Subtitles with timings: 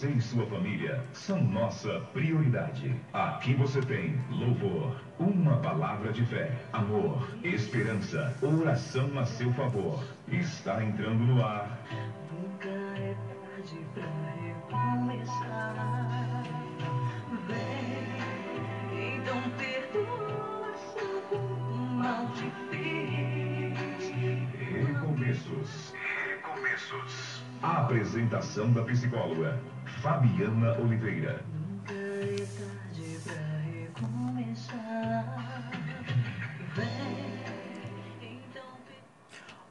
[0.00, 2.98] Você e sua família são nossa prioridade.
[3.12, 10.02] Aqui você tem louvor, uma palavra de fé, amor, esperança, oração a seu favor.
[10.26, 11.78] Está entrando no ar.
[12.32, 14.08] Nunca é tarde pra
[14.40, 15.74] recomeçar.
[17.46, 24.08] Vem, então perdoa se algum mal te fiz.
[24.56, 25.92] Recomeços.
[26.26, 27.42] Recomeços.
[27.62, 29.60] A apresentação da psicóloga
[30.00, 31.44] Fabiana Oliveira.
[31.52, 33.20] Nunca é tarde
[33.94, 34.30] pra.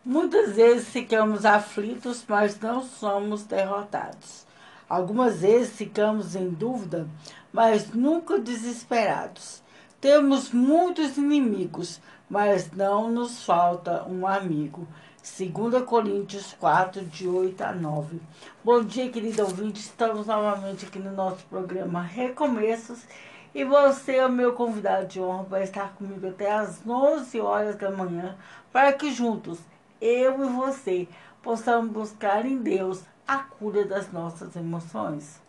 [0.06, 4.46] Muitas vezes ficamos aflitos, mas não somos derrotados.
[4.88, 7.08] Algumas vezes ficamos em dúvida,
[7.52, 9.64] mas nunca desesperados.
[10.00, 12.00] Temos muitos inimigos,
[12.30, 14.88] mas não nos falta um amigo.
[15.22, 18.22] 2 Coríntios 4, de 8 a 9.
[18.64, 19.82] Bom dia, querido ouvinte.
[19.82, 23.06] Estamos novamente aqui no nosso programa Recomeços.
[23.54, 27.76] E você é o meu convidado de honra para estar comigo até às 11 horas
[27.76, 28.38] da manhã,
[28.72, 29.60] para que juntos,
[30.00, 31.06] eu e você,
[31.44, 35.42] possamos buscar em Deus a cura das nossas emoções.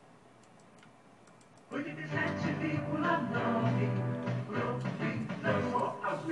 [1.73, 3.89] 87,9
[4.49, 6.27] Providas só as.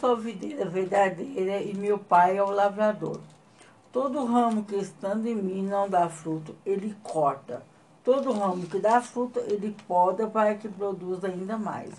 [0.00, 3.18] Sou videira verdadeira e meu pai é o lavrador.
[3.90, 7.64] Todo ramo que estando em mim não dá fruto, ele corta.
[8.04, 11.90] Todo ramo que dá fruto, ele poda para que produza ainda mais.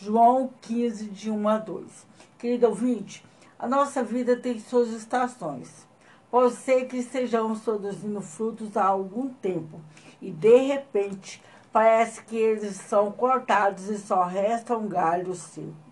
[0.00, 2.06] João 15, de 1 a 2.
[2.38, 3.26] Querido ouvinte,
[3.58, 5.88] a nossa vida tem suas estações.
[6.30, 9.80] Pode ser que estejamos produzindo frutos há algum tempo
[10.22, 11.42] e, de repente,
[11.72, 15.89] parece que eles são cortados e só restam galhos secos.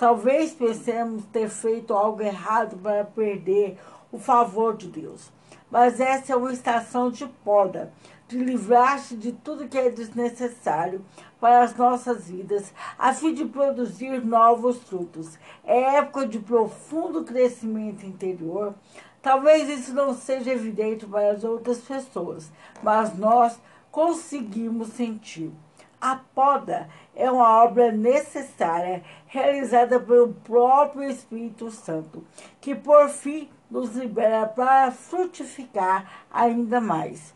[0.00, 3.78] Talvez pensemos ter feito algo errado para perder
[4.10, 5.30] o favor de Deus.
[5.70, 7.92] Mas essa é uma estação de poda,
[8.26, 11.04] de livrar-se de tudo que é desnecessário
[11.38, 15.38] para as nossas vidas, a fim de produzir novos frutos.
[15.62, 18.74] É época de profundo crescimento interior,
[19.22, 22.50] Talvez isso não seja evidente para as outras pessoas,
[22.82, 23.60] mas nós
[23.90, 25.52] conseguimos sentir.
[26.00, 32.24] A poda é uma obra necessária realizada pelo próprio Espírito Santo,
[32.58, 37.34] que por fim nos libera para frutificar ainda mais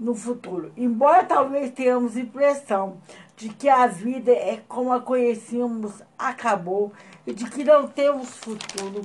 [0.00, 0.72] no futuro.
[0.74, 2.96] Embora talvez tenhamos impressão
[3.36, 6.92] de que a vida é como a conhecíamos, acabou
[7.26, 9.02] e de que não temos futuro,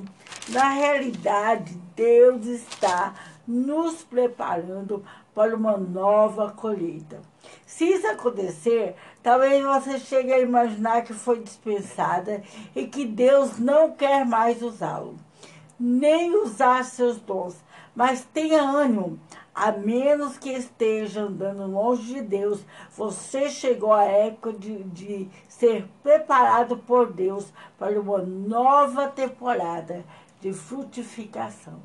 [0.48, 3.14] na realidade, Deus está
[3.46, 5.04] nos preparando
[5.34, 7.31] para uma nova colheita.
[7.66, 12.42] Se isso acontecer, talvez você chegue a imaginar que foi dispensada
[12.74, 15.16] e que Deus não quer mais usá-lo,
[15.78, 17.56] nem usar seus dons.
[17.94, 19.20] Mas tenha ânimo,
[19.54, 22.64] a menos que esteja andando longe de Deus,
[22.96, 30.04] você chegou à época de, de ser preparado por Deus para uma nova temporada
[30.40, 31.80] de frutificação.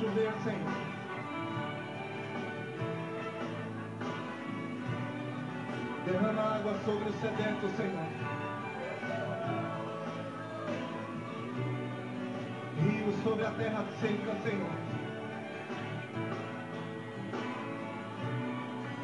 [0.00, 0.72] Chover, Senhor.
[6.06, 8.06] Derrama água sobre o sedento, Senhor.
[12.82, 14.70] Rio sobre a terra seca, Senhor.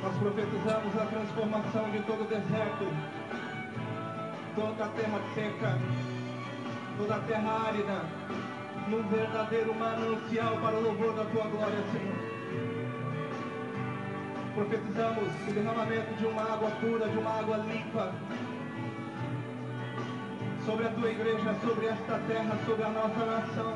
[0.02, 2.86] Nós profetizamos a transformação de todo o deserto,
[4.54, 5.78] toda a terra seca,
[6.96, 8.02] toda a terra árida,
[8.88, 12.36] num verdadeiro manancial para o louvor da tua glória, Senhor.
[14.54, 18.12] Profetizamos o derramamento de uma água pura, de uma água limpa
[20.64, 23.74] sobre a tua igreja, sobre esta terra, sobre a nossa nação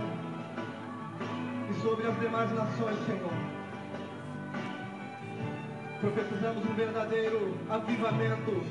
[1.71, 3.33] e sobre as demais nações, Senhor.
[6.01, 8.63] Profetizamos um verdadeiro avivamento,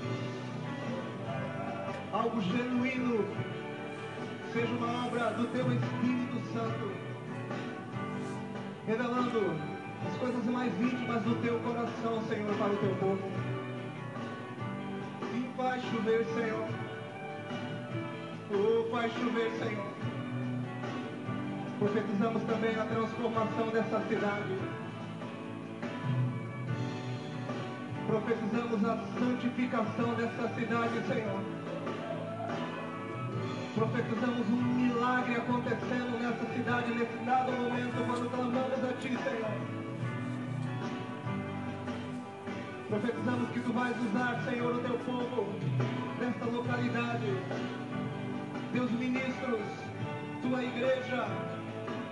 [2.12, 3.26] algo genuíno
[4.54, 6.92] seja uma obra do teu Espírito Santo,
[8.88, 9.56] revelando
[10.08, 13.32] as coisas mais íntimas do teu coração, Senhor, para o teu povo.
[15.36, 16.68] E faz chover, Senhor.
[18.52, 19.88] Oh, faz chover, Senhor.
[21.78, 24.58] Profetizamos também a transformação dessa cidade.
[28.08, 31.59] Profetizamos a santificação dessa cidade, Senhor
[33.80, 39.52] profetizamos um milagre acontecendo nessa cidade, nesse dado momento, quando clamamos a Ti, Senhor.
[42.90, 45.48] Profetizamos que Tu vais usar, Senhor, o Teu povo
[46.20, 47.38] nesta localidade.
[48.74, 49.62] Teus ministros,
[50.42, 51.28] Tua igreja,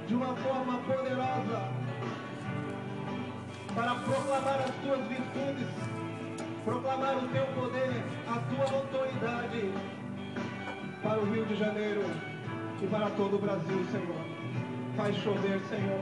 [0.07, 1.69] de uma forma poderosa,
[3.75, 5.67] para proclamar as Tuas virtudes,
[6.63, 9.73] proclamar o Teu poder, a Tua autoridade
[11.01, 12.03] para o Rio de Janeiro
[12.81, 14.37] e para todo o Brasil, Senhor.
[14.95, 16.01] Faz chover, Senhor.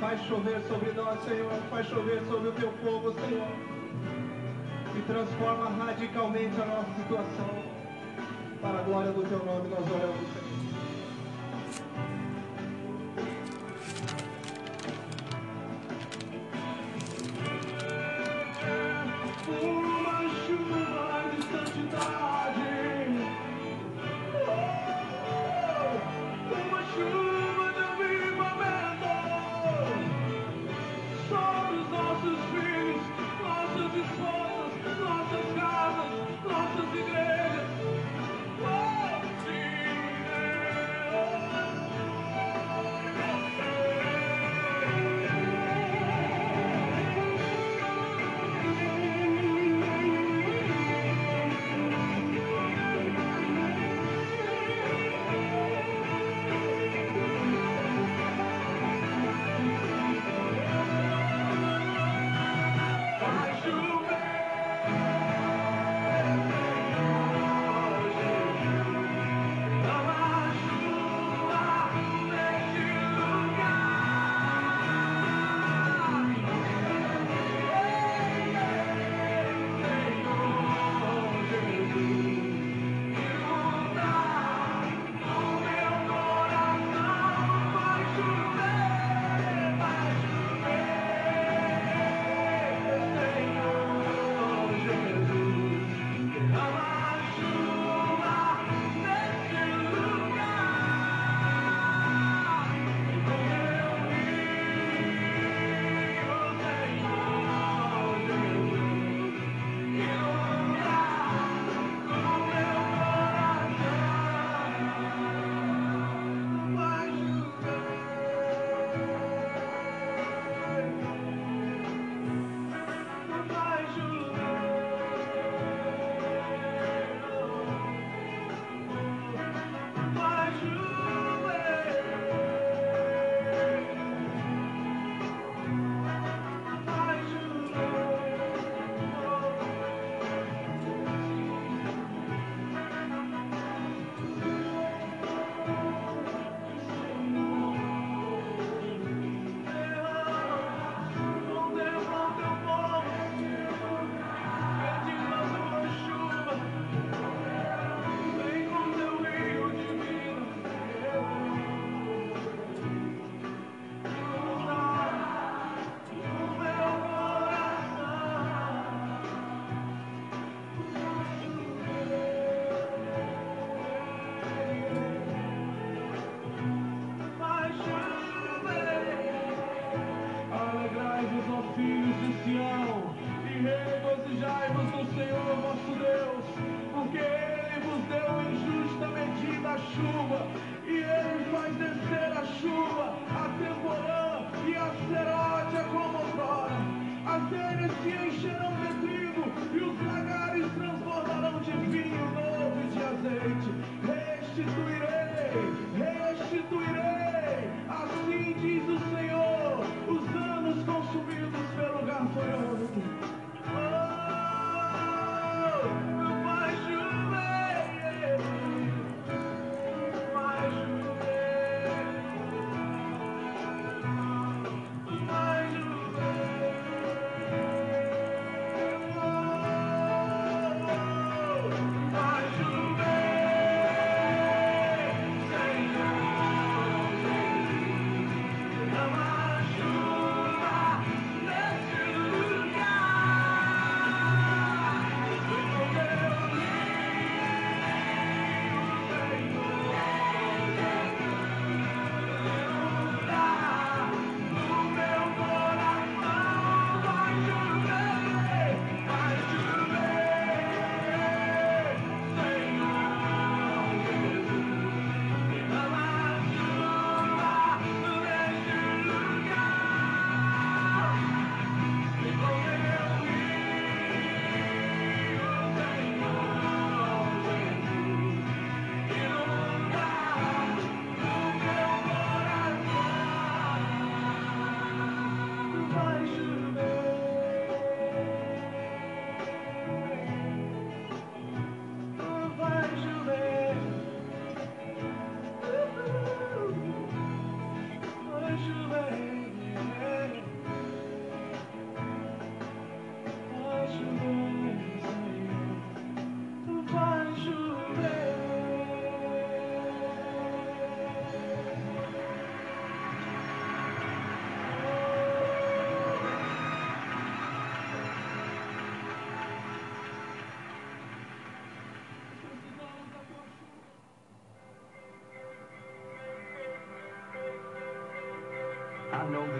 [0.00, 1.52] Faz chover sobre nós, Senhor.
[1.70, 3.48] Faz chover sobre o teu povo, Senhor.
[4.96, 7.70] E transforma radicalmente a nossa situação.
[8.60, 10.49] Para a glória do teu nome, nós oramos, Senhor.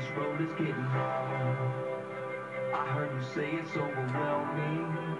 [0.00, 1.58] this road is getting hard.
[2.72, 5.18] I heard you say it's overwhelming.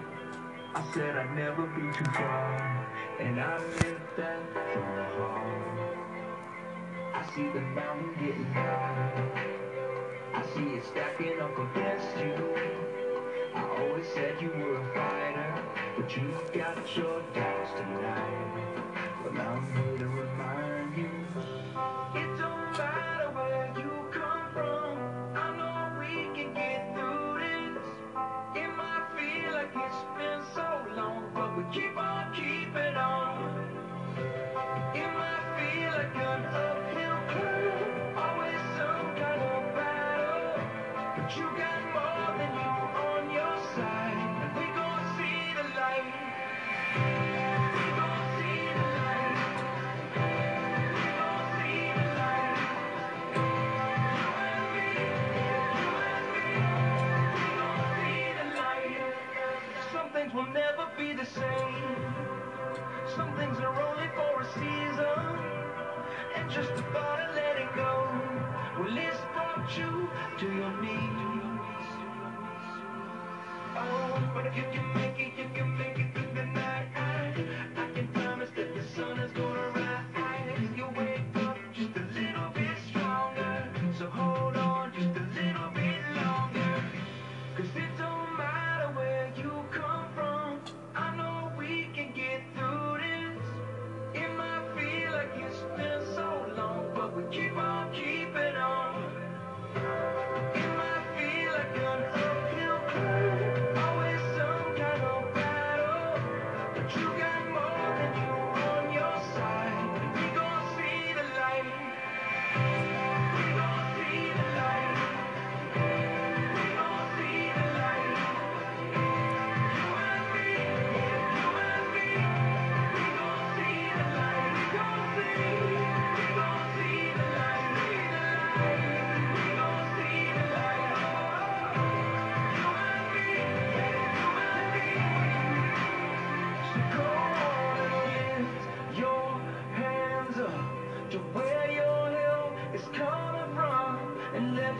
[0.73, 2.87] I said I'd never be too far,
[3.19, 4.41] and I meant that
[4.73, 5.97] from the heart.
[7.13, 9.51] I see the mountain getting high.
[10.33, 12.55] I see it stacking up against you.
[13.53, 15.63] I always said you were a fighter,
[15.97, 19.23] but you got your doubts tonight.
[19.23, 20.70] But now I'm remind.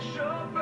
[0.02, 0.61] Show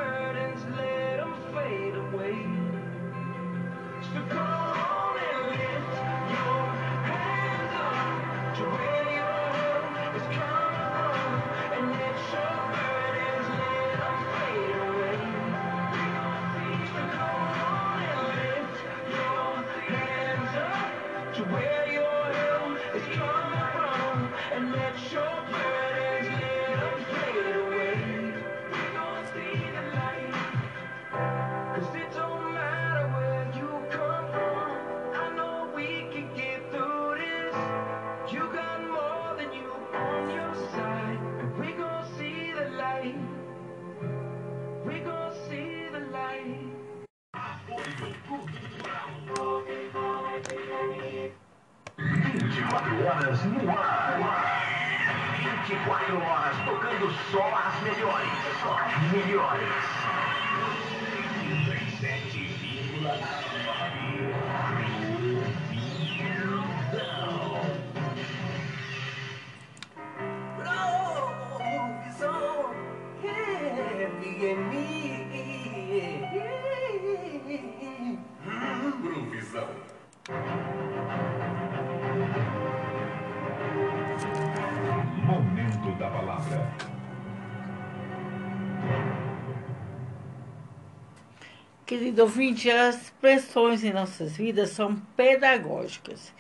[91.90, 96.32] Querido ouvinte, as pressões em nossas vidas são pedagógicas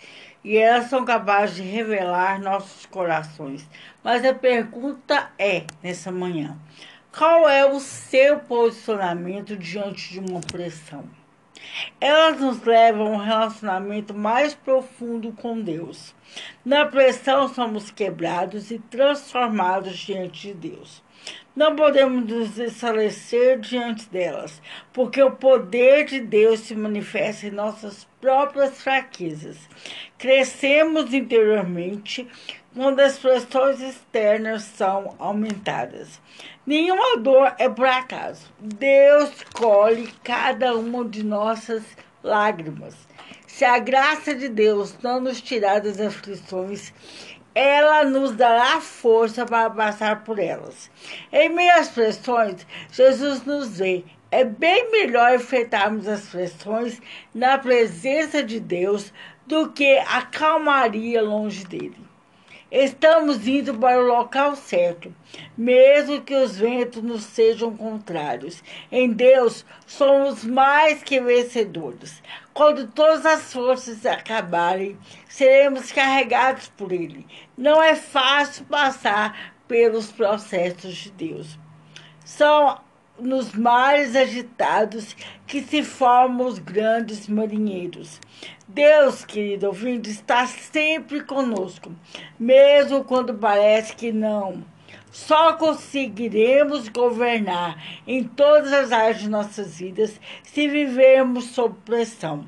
[0.43, 3.68] e elas são capazes de revelar nossos corações.
[4.04, 6.56] Mas a pergunta é, nessa manhã,
[7.12, 11.04] qual é o seu posicionamento diante de uma pressão?
[12.00, 16.14] Elas nos levam a um relacionamento mais profundo com Deus.
[16.64, 21.02] Na pressão, somos quebrados e transformados diante de Deus.
[21.60, 24.62] Não podemos nos desfalecer diante delas,
[24.93, 29.57] porque o poder de Deus se manifesta em nossas próprias fraquezas.
[30.18, 32.26] Crescemos interiormente
[32.74, 36.22] quando as pressões externas são aumentadas.
[36.66, 38.49] Nenhuma dor é por acaso.
[38.57, 41.84] Deus colhe cada uma de nossas
[42.24, 42.95] lágrimas.
[43.45, 46.93] Se a graça de Deus não nos tirar das aflições,
[47.54, 50.89] ela nos dará força para passar por elas.
[51.32, 54.04] Em às pressões, Jesus nos vê.
[54.32, 57.02] É bem melhor enfrentarmos as pressões
[57.34, 59.12] na presença de Deus
[59.47, 62.10] do que a calmaria longe dele.
[62.72, 65.12] Estamos indo para o local certo,
[65.58, 68.64] mesmo que os ventos nos sejam contrários.
[68.91, 72.22] Em Deus somos mais que vencedores.
[72.60, 74.97] Quando todas as forças acabarem,
[75.30, 77.26] seremos carregados por Ele.
[77.57, 81.57] Não é fácil passar pelos processos de Deus.
[82.26, 82.78] São
[83.18, 85.16] nos mares agitados
[85.47, 88.20] que se formam os grandes marinheiros.
[88.68, 91.95] Deus, querido ouvinte, está sempre conosco,
[92.38, 94.66] mesmo quando parece que não.
[95.12, 102.45] Só conseguiremos governar em todas as áreas de nossas vidas se vivermos sob pressão.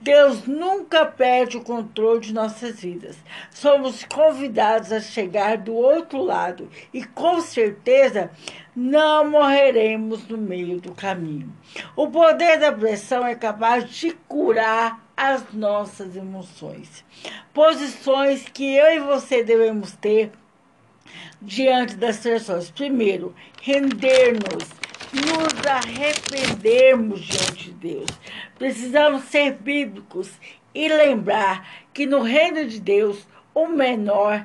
[0.00, 3.16] Deus nunca perde o controle de nossas vidas.
[3.50, 8.30] Somos convidados a chegar do outro lado e com certeza
[8.76, 11.52] não morreremos no meio do caminho.
[11.96, 17.04] O poder da pressão é capaz de curar as nossas emoções.
[17.52, 20.30] Posições que eu e você devemos ter
[21.44, 22.70] diante das pressões.
[22.70, 24.68] Primeiro, render-nos,
[25.12, 28.10] nos arrependermos diante de Deus.
[28.58, 30.30] Precisamos ser bíblicos
[30.74, 34.44] e lembrar que no reino de Deus o menor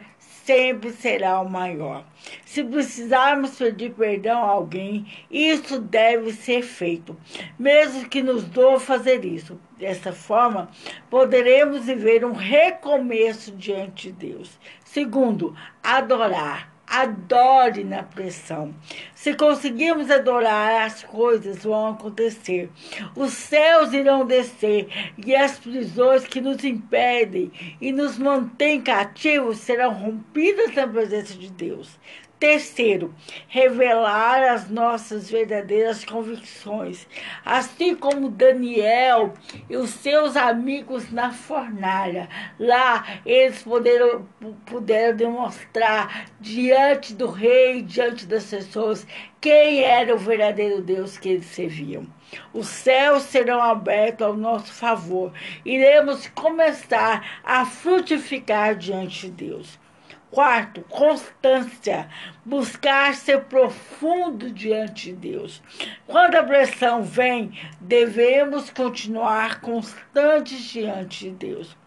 [0.49, 2.03] sempre será o maior.
[2.43, 7.15] Se precisarmos pedir perdão a alguém, isso deve ser feito,
[7.57, 9.59] mesmo que nos doa fazer isso.
[9.77, 10.69] Dessa forma,
[11.09, 14.59] poderemos viver um recomeço diante de Deus.
[14.83, 16.68] Segundo, adorar.
[16.89, 18.73] Adore na pressão.
[19.13, 22.69] Se conseguirmos adorar, as coisas vão acontecer.
[23.15, 24.87] Os céus irão descer
[25.23, 31.51] e as prisões que nos impedem e nos mantêm cativos serão rompidas na presença de
[31.51, 31.99] Deus.
[32.39, 33.13] Terceiro,
[33.49, 37.05] revelar as nossas verdadeiras convicções,
[37.43, 39.33] assim como Daniel
[39.69, 42.29] e os seus amigos na fornalha.
[42.57, 44.25] Lá eles puderam,
[44.65, 49.05] puderam demonstrar diante do rei, diante das pessoas,
[49.41, 52.07] quem era o verdadeiro Deus que eles serviam.
[52.53, 55.33] Os céus serão abertos ao nosso favor.
[55.65, 59.88] Iremos começar a frutificar diante de Deus.
[60.31, 62.07] Quarto, constância.
[62.45, 65.61] Buscar ser profundo diante de Deus.
[66.05, 71.77] Quando a pressão vem, devemos continuar constantes diante de Deus.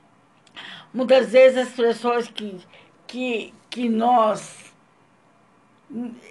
[0.92, 2.60] Muitas vezes as pressões que,
[3.06, 4.72] que, que nós.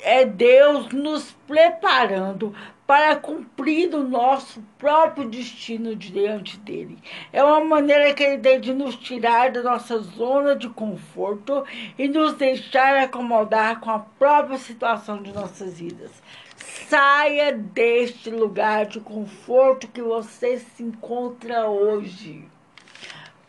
[0.01, 2.53] É Deus nos preparando
[2.92, 6.98] para cumprir o nosso próprio destino diante dele.
[7.32, 11.64] É uma maneira que ele tem de nos tirar da nossa zona de conforto
[11.98, 16.12] e nos deixar acomodar com a própria situação de nossas vidas.
[16.58, 22.46] Saia deste lugar de conforto que você se encontra hoje.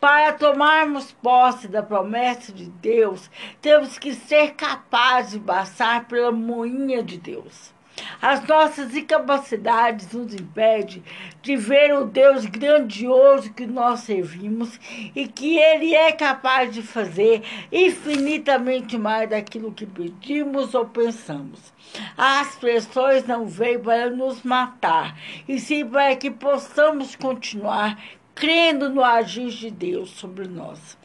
[0.00, 3.28] Para tomarmos posse da promessa de Deus,
[3.60, 7.72] temos que ser capazes de passar pela moinha de Deus.
[8.20, 11.02] As nossas incapacidades nos impedem
[11.40, 14.78] de ver o Deus grandioso que nós servimos
[15.14, 21.72] e que Ele é capaz de fazer infinitamente mais daquilo que pedimos ou pensamos.
[22.16, 27.98] As pressões não vêm para nos matar, e sim para que possamos continuar
[28.34, 30.96] crendo no agir de Deus sobre nós.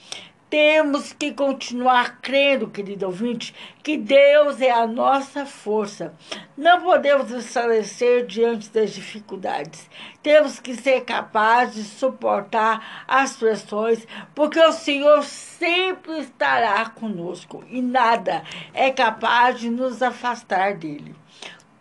[0.50, 6.14] Temos que continuar crendo, querido ouvinte, que Deus é a nossa força.
[6.56, 9.90] Não podemos estabelecer diante das dificuldades.
[10.24, 17.82] Temos que ser capazes de suportar as pressões, porque o Senhor sempre estará conosco e
[17.82, 18.42] nada
[18.74, 21.14] é capaz de nos afastar dele.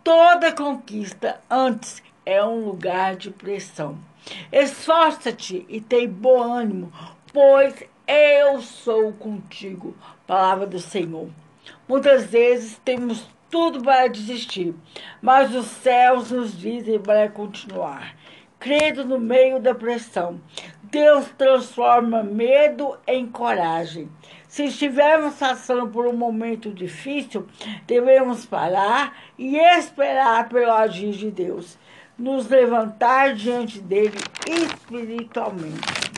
[0.03, 3.97] Toda conquista antes é um lugar de pressão.
[4.51, 6.91] Esforça-te e tem bom ânimo,
[7.31, 7.73] pois
[8.07, 9.93] eu sou contigo.
[10.25, 11.29] Palavra do Senhor.
[11.87, 14.73] Muitas vezes temos tudo para desistir,
[15.21, 18.15] mas os céus nos dizem para continuar.
[18.59, 20.41] Crendo no meio da pressão,
[20.83, 24.09] Deus transforma medo em coragem.
[24.47, 27.45] Se estivermos passando por um momento difícil,
[27.85, 31.77] devemos parar e esperar pelo agir de Deus,
[32.17, 36.16] nos levantar diante dele espiritualmente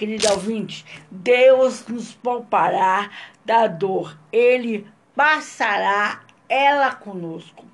[0.00, 3.10] querido ouvinte, Deus nos poupará
[3.44, 4.16] da dor.
[4.32, 7.66] Ele passará ela conosco.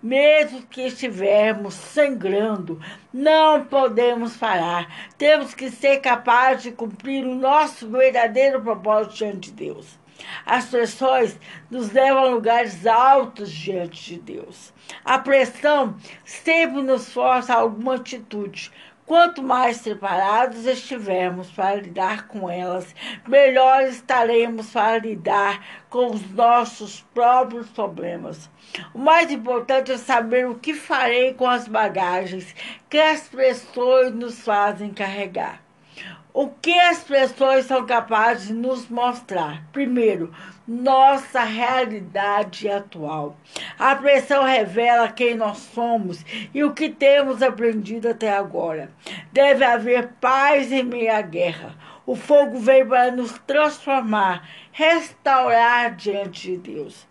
[0.00, 2.80] Mesmo que estivermos sangrando,
[3.12, 5.10] não podemos parar.
[5.18, 9.98] Temos que ser capazes de cumprir o nosso verdadeiro propósito diante de Deus.
[10.46, 11.36] As pressões
[11.68, 14.72] nos levam a lugares altos diante de Deus.
[15.04, 18.70] A pressão sempre nos força a alguma atitude.
[19.04, 22.94] Quanto mais preparados estivermos para lidar com elas,
[23.26, 28.48] melhor estaremos para lidar com os nossos próprios problemas.
[28.94, 32.54] O mais importante é saber o que farei com as bagagens
[32.88, 35.60] que as pressões nos fazem carregar.
[36.34, 39.64] O que as pressões são capazes de nos mostrar?
[39.70, 40.32] Primeiro,
[40.66, 43.36] nossa realidade atual.
[43.78, 48.90] A pressão revela quem nós somos e o que temos aprendido até agora.
[49.32, 51.74] Deve haver paz em meio à guerra.
[52.04, 57.06] O fogo veio para nos transformar, restaurar diante de Deus.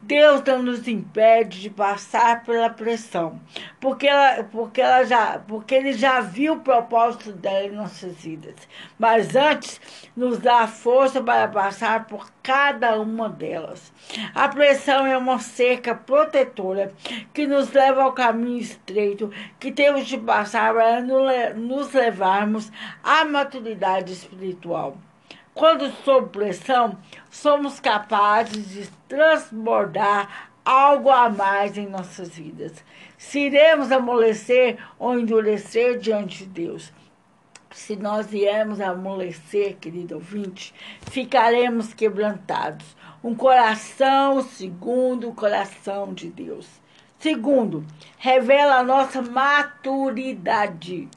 [0.00, 3.40] Deus não nos impede de passar pela pressão,
[3.80, 8.54] porque, ela, porque, ela já, porque Ele já viu o propósito dela em nossas vidas.
[8.98, 9.80] Mas antes,
[10.16, 13.92] nos dá força para passar por cada uma delas.
[14.32, 16.92] A pressão é uma cerca protetora
[17.34, 22.70] que nos leva ao caminho estreito que temos de passar para nos levarmos
[23.02, 24.96] à maturidade espiritual.
[25.56, 26.98] Quando sob pressão,
[27.30, 32.84] somos capazes de transbordar algo a mais em nossas vidas.
[33.16, 36.92] Se iremos amolecer ou endurecer diante de Deus.
[37.70, 40.74] Se nós viermos amolecer, querido ouvinte,
[41.10, 42.94] ficaremos quebrantados.
[43.24, 46.68] Um coração segundo o coração de Deus.
[47.18, 47.82] Segundo,
[48.18, 51.08] revela a nossa maturidade.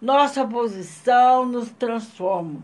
[0.00, 2.62] Nossa posição nos transforma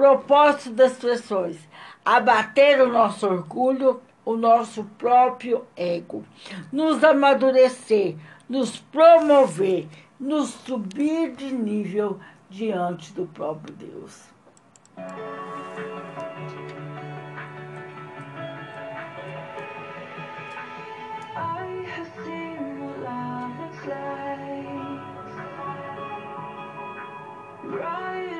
[0.00, 1.58] propósito das pressões:
[2.02, 6.24] abater o nosso orgulho, o nosso próprio ego,
[6.72, 8.16] nos amadurecer,
[8.48, 9.86] nos promover,
[10.18, 14.30] nos subir de nível diante do próprio Deus.
[27.82, 28.39] I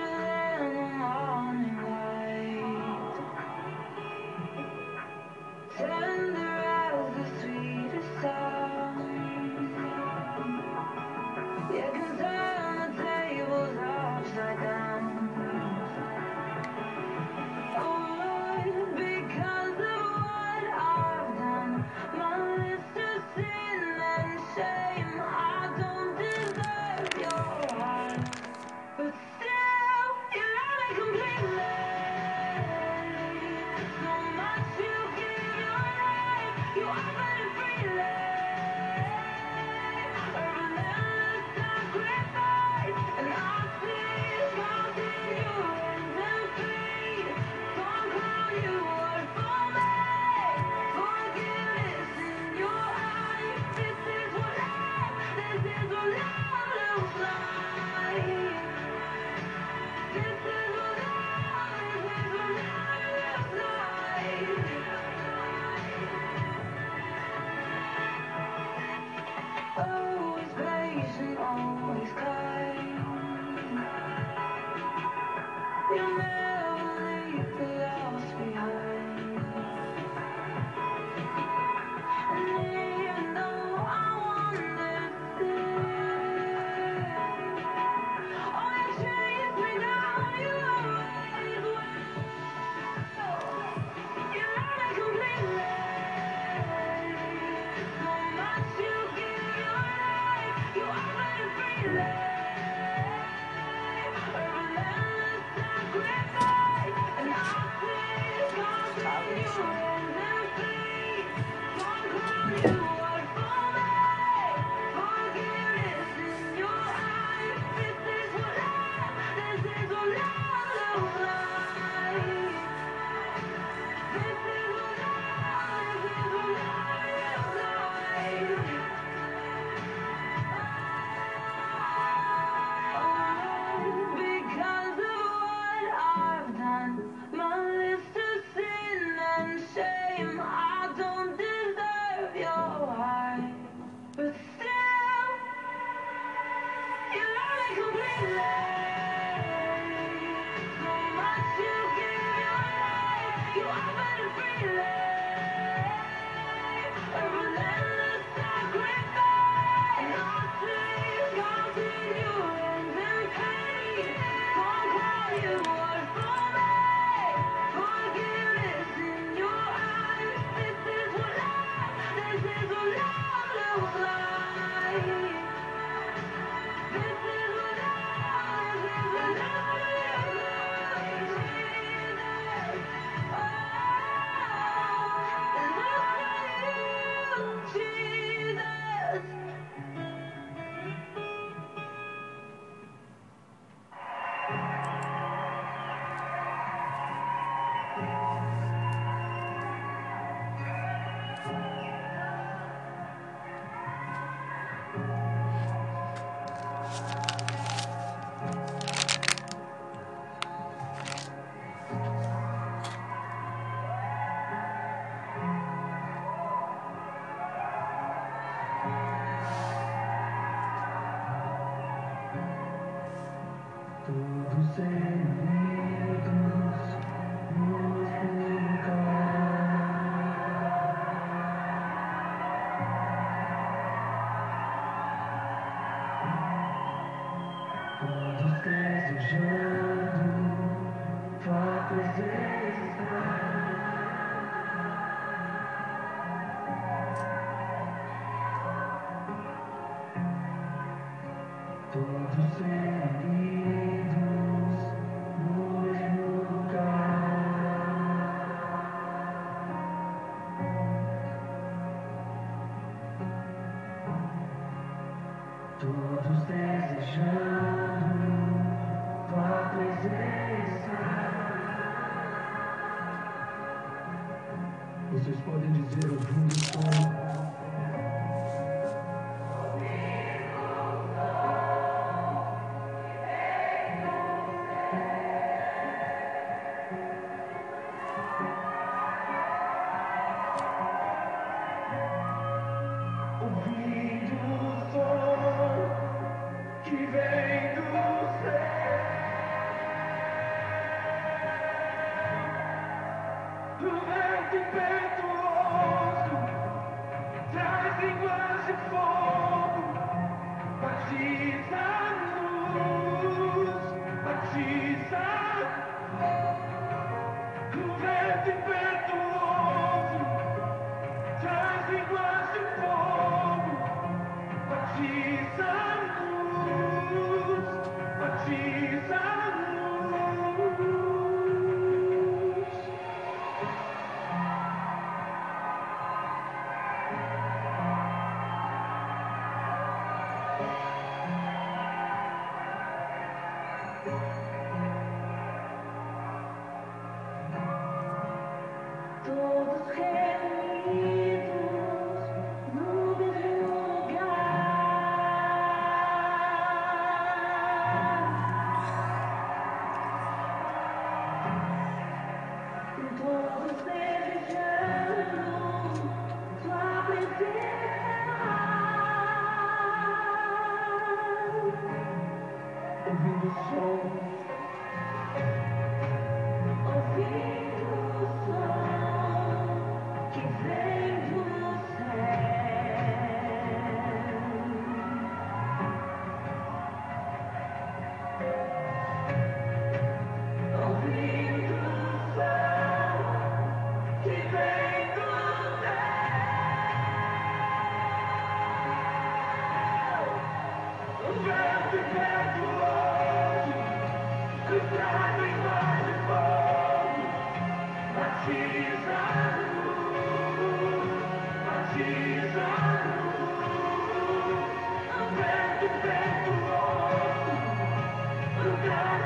[224.80, 225.19] Sam.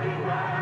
[0.05, 0.54] Happy Ride.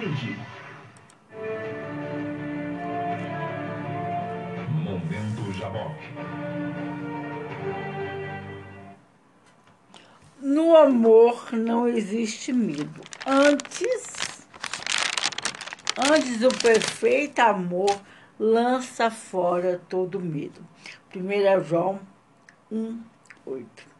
[0.00, 0.38] Eternamente.
[4.82, 5.96] Momento Jaboc.
[10.40, 13.02] No amor não existe medo.
[13.26, 14.46] Antes,
[15.98, 18.00] antes o perfeito amor
[18.38, 20.66] lança fora todo medo.
[21.14, 22.00] 1 João
[22.72, 23.00] 1,
[23.44, 23.90] 8.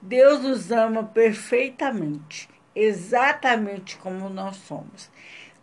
[0.00, 5.11] Deus nos ama perfeitamente, exatamente como nós somos.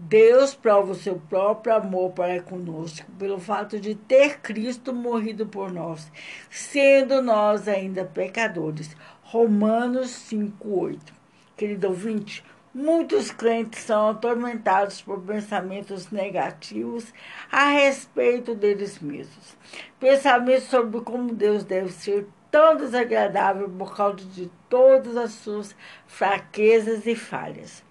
[0.01, 5.73] Deus prova o seu próprio amor para conosco pelo fato de ter Cristo morrido por
[5.73, 6.09] nós,
[6.49, 8.95] sendo nós ainda pecadores.
[9.21, 11.13] Romanos 5:8.
[11.57, 17.13] Querido ouvinte, muitos crentes são atormentados por pensamentos negativos
[17.51, 19.57] a respeito deles mesmos.
[19.99, 25.75] Pensamentos sobre como Deus deve ser tão desagradável por causa de todas as suas
[26.07, 27.88] fraquezas e falhas.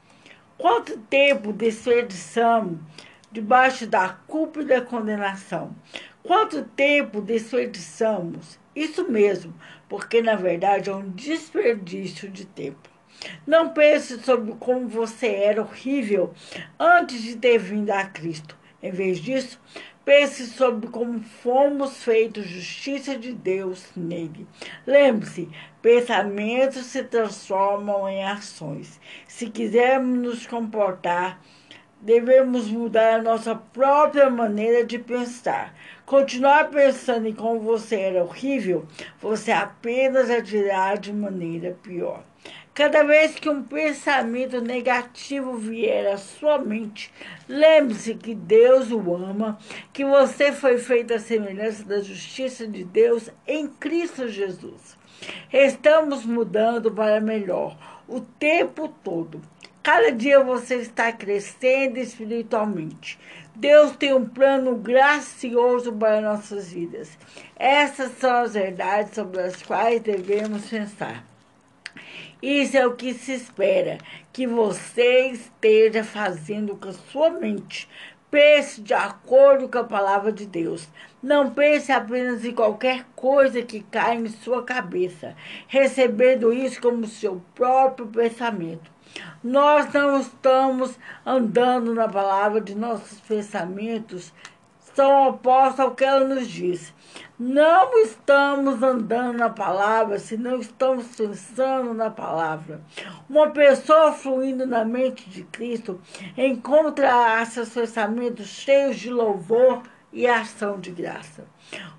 [0.58, 2.80] Quanto tempo desperdiçamos
[3.30, 5.72] debaixo da culpa e da condenação?
[6.20, 8.58] Quanto tempo desperdiçamos?
[8.74, 9.54] Isso mesmo,
[9.88, 12.90] porque na verdade é um desperdício de tempo.
[13.46, 16.34] Não pense sobre como você era horrível
[16.76, 18.56] antes de ter vindo a Cristo.
[18.82, 19.60] Em vez disso,
[20.04, 24.46] pense sobre como fomos feitos justiça de Deus nele.
[24.86, 25.48] Lembre-se,
[25.88, 29.00] pensamentos se transformam em ações.
[29.26, 31.40] Se quisermos nos comportar,
[31.98, 35.74] devemos mudar a nossa própria maneira de pensar.
[36.04, 38.86] Continuar pensando em como você era horrível,
[39.18, 42.22] você apenas agirá de maneira pior.
[42.74, 47.10] Cada vez que um pensamento negativo vier à sua mente,
[47.48, 49.58] lembre-se que Deus o ama,
[49.90, 54.97] que você foi feito à semelhança da justiça de Deus em Cristo Jesus.
[55.52, 59.40] Estamos mudando para melhor o tempo todo.
[59.82, 63.18] Cada dia você está crescendo espiritualmente.
[63.54, 67.16] Deus tem um plano gracioso para nossas vidas.
[67.56, 71.24] Essas são as verdades sobre as quais devemos pensar.
[72.40, 73.98] Isso é o que se espera,
[74.32, 77.88] que você esteja fazendo com a sua mente.
[78.30, 80.86] Pense de acordo com a palavra de Deus.
[81.20, 85.34] Não pense apenas em qualquer coisa que cai em sua cabeça,
[85.66, 88.88] recebendo isso como seu próprio pensamento.
[89.42, 90.96] Nós não estamos
[91.26, 94.32] andando na palavra de nossos pensamentos,
[94.94, 96.94] são opostos ao que ela nos diz.
[97.38, 102.80] Não estamos andando na palavra se não estamos pensando na palavra.
[103.28, 106.00] Uma pessoa fluindo na mente de Cristo
[106.36, 109.82] encontra seus pensamentos cheios de louvor
[110.12, 111.46] e ação de graça.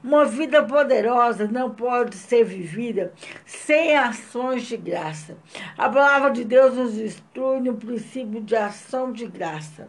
[0.04, 3.14] Uma vida poderosa não pode ser vivida
[3.46, 5.38] sem ações de graça.
[5.78, 9.88] A palavra de Deus nos instrui no princípio de ação de graça.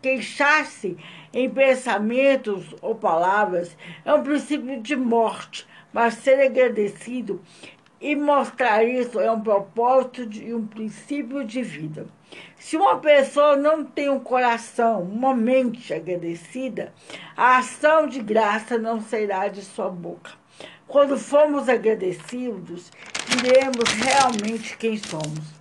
[0.00, 0.96] Queixar-se
[1.32, 7.42] em pensamentos ou palavras é um princípio de morte, mas ser agradecido
[8.00, 12.06] e mostrar isso é um propósito e um princípio de vida.
[12.58, 16.92] Se uma pessoa não tem um coração, uma mente agradecida,
[17.36, 20.32] a ação de graça não sairá de sua boca.
[20.86, 22.90] Quando formos agradecidos,
[23.28, 25.56] diremos realmente quem somos.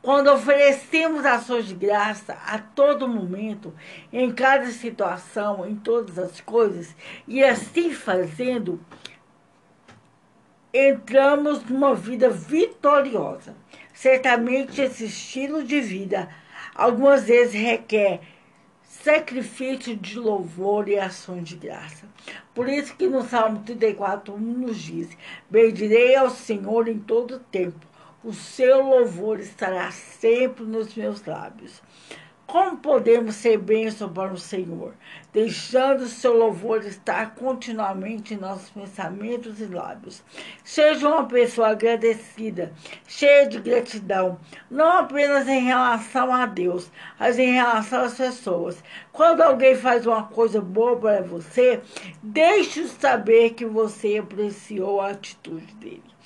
[0.00, 3.74] Quando oferecemos ações de graça a todo momento,
[4.12, 6.94] em cada situação, em todas as coisas,
[7.26, 8.80] e assim fazendo,
[10.72, 13.56] entramos numa vida vitoriosa.
[14.00, 16.28] Certamente esse estilo de vida
[16.72, 18.20] algumas vezes requer
[18.84, 22.06] sacrifício de louvor e ações de graça.
[22.54, 25.08] Por isso que no Salmo 34, 1 nos diz,
[25.50, 27.84] bendirei ao Senhor em todo tempo,
[28.22, 31.82] o seu louvor estará sempre nos meus lábios.
[32.48, 34.94] Como podemos ser bênção para o Senhor,
[35.34, 40.22] deixando o seu louvor estar continuamente em nossos pensamentos e lábios?
[40.64, 42.72] Seja uma pessoa agradecida,
[43.06, 44.40] cheia de gratidão,
[44.70, 46.90] não apenas em relação a Deus,
[47.20, 48.82] mas em relação às pessoas.
[49.12, 51.82] Quando alguém faz uma coisa boa para você,
[52.22, 56.17] deixe-o saber que você apreciou a atitude dele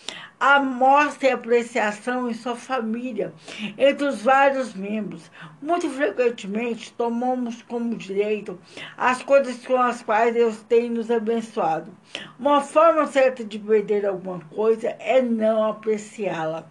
[0.42, 3.32] a mostra e apreciação em sua família,
[3.78, 5.30] entre os vários membros.
[5.62, 8.58] Muito frequentemente tomamos como direito
[8.96, 11.96] as coisas com as quais Deus tem nos abençoado.
[12.40, 16.66] Uma forma certa de perder alguma coisa é não apreciá-la.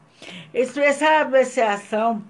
[0.54, 2.22] Expressar apreciação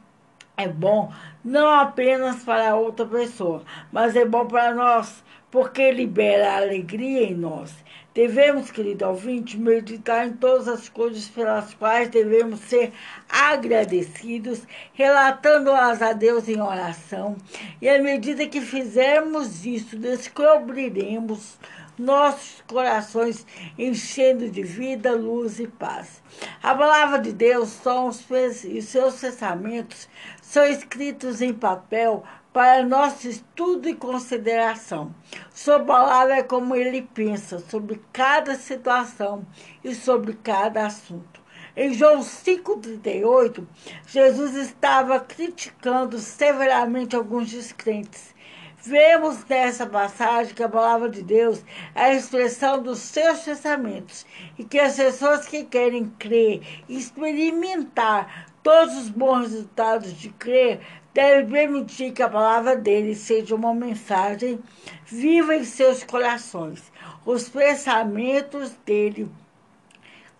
[0.56, 1.12] é bom
[1.44, 7.74] não apenas para outra pessoa, mas é bom para nós, porque libera alegria em nós.
[8.14, 12.92] Devemos, querido ouvinte, meditar em todas as coisas pelas quais devemos ser
[13.30, 17.38] agradecidos, relatando-as a Deus em oração.
[17.82, 21.58] E à medida que fizermos isso, descobriremos
[21.98, 23.46] nossos corações
[23.78, 26.22] enchendo de vida, luz e paz.
[26.62, 30.10] A palavra de Deus os, e seus pensamentos
[30.42, 32.24] são escritos em papel
[32.54, 35.14] para nosso estudo e consideração.
[35.54, 39.46] Sua palavra é como ele pensa sobre cada situação
[39.84, 41.42] e sobre cada assunto.
[41.76, 43.66] Em João 5,38,
[44.06, 48.36] Jesus estava criticando severamente alguns descrentes.
[48.84, 51.64] Vemos nessa passagem que a palavra de Deus
[51.96, 54.26] é a expressão dos seus pensamentos
[54.58, 60.82] e que as pessoas que querem crer e experimentar todos os bons resultados de crer
[61.14, 64.60] devem permitir que a palavra dele seja uma mensagem
[65.06, 66.92] viva em seus corações.
[67.26, 69.30] Os pensamentos dele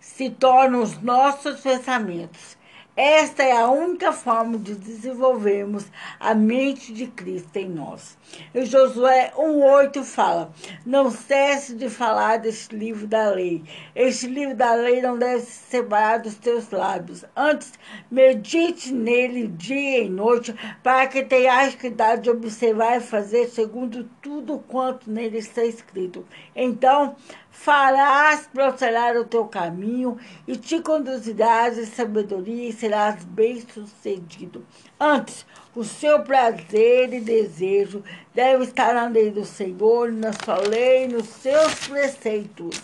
[0.00, 2.56] se tornam os nossos pensamentos.
[2.94, 5.86] Esta é a única forma de desenvolvermos
[6.20, 8.18] a mente de Cristo em nós.
[8.54, 10.52] E Josué 1,8 fala:
[10.84, 13.64] Não cesse de falar deste livro da lei.
[13.94, 17.24] Este livro da lei não deve ser separado dos teus lábios.
[17.34, 17.72] Antes,
[18.10, 24.58] medite nele dia e noite, para que tenhas cuidado de observar e fazer segundo tudo
[24.68, 26.26] quanto nele está escrito.
[26.54, 27.16] Então,
[27.52, 34.66] farás prosperar o teu caminho e te conduzirás em sabedoria e serás bem-sucedido.
[34.98, 38.02] Antes, o seu prazer e desejo
[38.34, 42.80] deve estar na lei do Senhor, na sua lei, nos seus preceitos,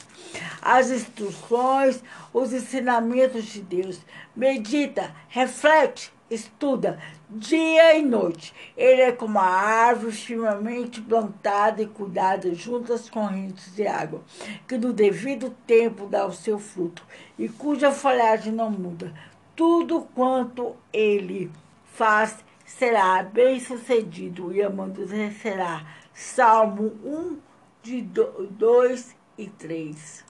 [0.60, 2.02] as instruções,
[2.32, 3.98] os ensinamentos de Deus.
[4.36, 6.98] Medita, reflete, estuda
[7.30, 8.54] dia e noite.
[8.76, 14.22] Ele é como a árvore firmemente plantada e cuidada junto às correntes de água,
[14.66, 17.04] que no devido tempo dá o seu fruto
[17.38, 19.12] e cuja folhagem não muda.
[19.54, 21.50] Tudo quanto ele
[21.92, 25.84] faz será bem sucedido e amanhecerá.
[26.14, 27.38] Salmo 1,
[27.82, 30.27] de 2 e 3.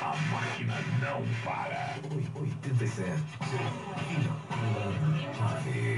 [0.00, 1.96] A máquina não para.
[2.34, 3.22] 87.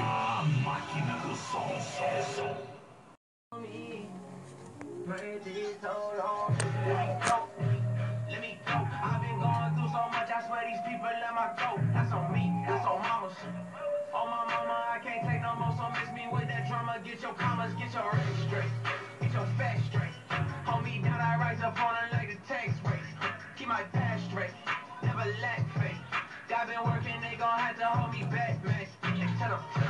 [0.00, 2.56] A máquina do som, som, som.
[5.06, 6.56] Praise is so long.
[6.86, 7.48] Let me go.
[8.30, 8.72] Let me go.
[8.72, 10.30] I've been going through so much.
[10.30, 11.80] I swear these people let my go.
[11.92, 12.64] That's on me.
[12.66, 13.36] That's on mama's.
[14.14, 15.74] Oh my mama, I can't take no more.
[15.76, 16.98] So miss me with that drama.
[17.04, 18.72] Get your commas, get your rings straight.
[19.20, 20.14] Get your facts straight.
[20.64, 22.19] Hold me down, I rise up on it
[23.70, 24.50] my past straight.
[25.00, 25.96] Never lack faith.
[26.52, 28.88] I've been working, they gon' have to hold me back, man.
[29.38, 29.89] Tell them.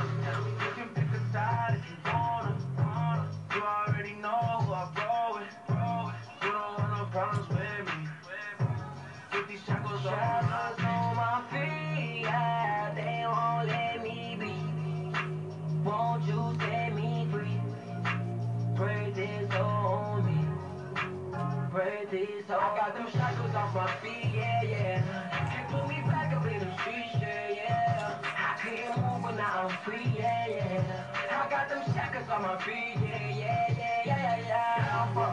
[23.71, 25.49] Off my feet, yeah, yeah.
[25.49, 28.17] Can't put me back up in the streets, yeah, yeah.
[28.23, 31.03] I couldn't move, but now I'm free, yeah, yeah.
[31.31, 34.87] I got them shackles on my feet, yeah, yeah, yeah, yeah, yeah.
[34.87, 35.31] Down for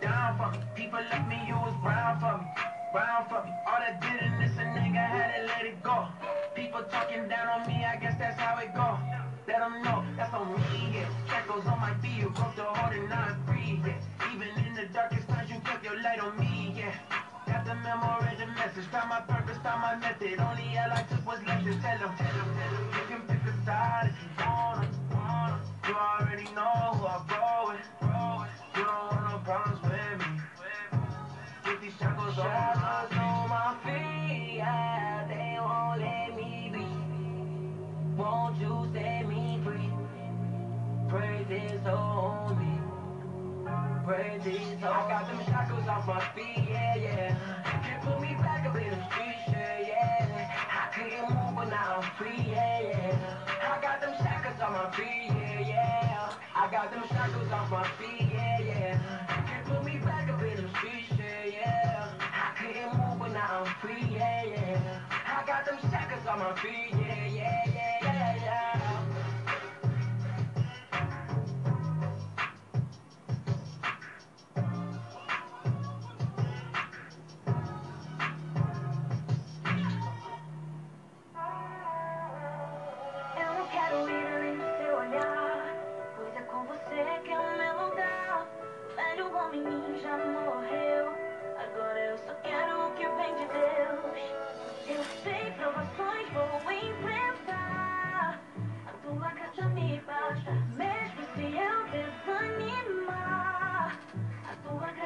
[0.00, 0.50] down for.
[0.74, 2.42] People left me, you brown for
[2.92, 3.42] brown for.
[3.66, 6.08] All that did and this a nigga had to let it go.
[6.54, 8.98] People talking down on me, I guess that's how it go.
[9.46, 11.04] Let know that's on me.
[11.28, 14.34] Shackles on my feet, broke the heart and now I'm free, yeah.
[14.34, 16.55] Even in the darkest times, you kept your light on me,
[17.66, 20.38] the memo, read the message, found my purpose, found my method.
[20.38, 21.82] Only hell I took was lessons.
[21.82, 22.84] Tell them, tell them, tell them.
[22.94, 25.60] You can pick a side if you wanna, wanna.
[25.88, 28.54] You already know who I roll with, roll with.
[28.76, 30.42] You don't want no problems with me.
[31.64, 36.86] Get these shackles off Shackles my on my feet, yeah, they won't let me be.
[38.16, 39.90] Won't you set me free?
[41.08, 42.75] Praise is on
[43.68, 47.36] I got them shackles off my feet, yeah, yeah.
[47.82, 48.98] Can't put me back up in the
[49.86, 50.48] yeah.
[50.70, 53.72] I couldn't move, but now I'm free, yeah, yeah.
[53.72, 56.30] I got them shackles on my feet, yeah, yeah.
[56.54, 59.46] I got them shackles off my feet, yeah, yeah.
[59.46, 60.68] Can't put me back up in the
[61.50, 62.08] yeah.
[62.20, 65.00] I couldn't move, but now I'm free, yeah, yeah.
[65.26, 67.75] I got them shackles on my feet, yeah, yeah,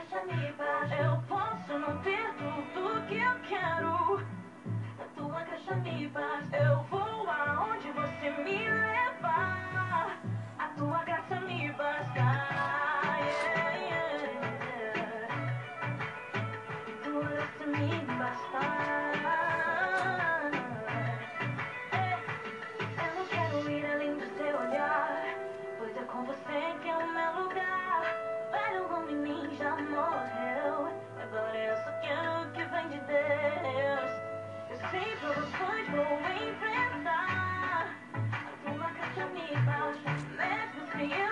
[0.01, 0.65] Essa miba,
[0.99, 4.27] eu posso não ter tudo que eu quero.
[4.99, 6.23] Na tua caixa miba,
[6.53, 9.70] eu vou aonde você me levar.
[41.01, 41.30] Yeah.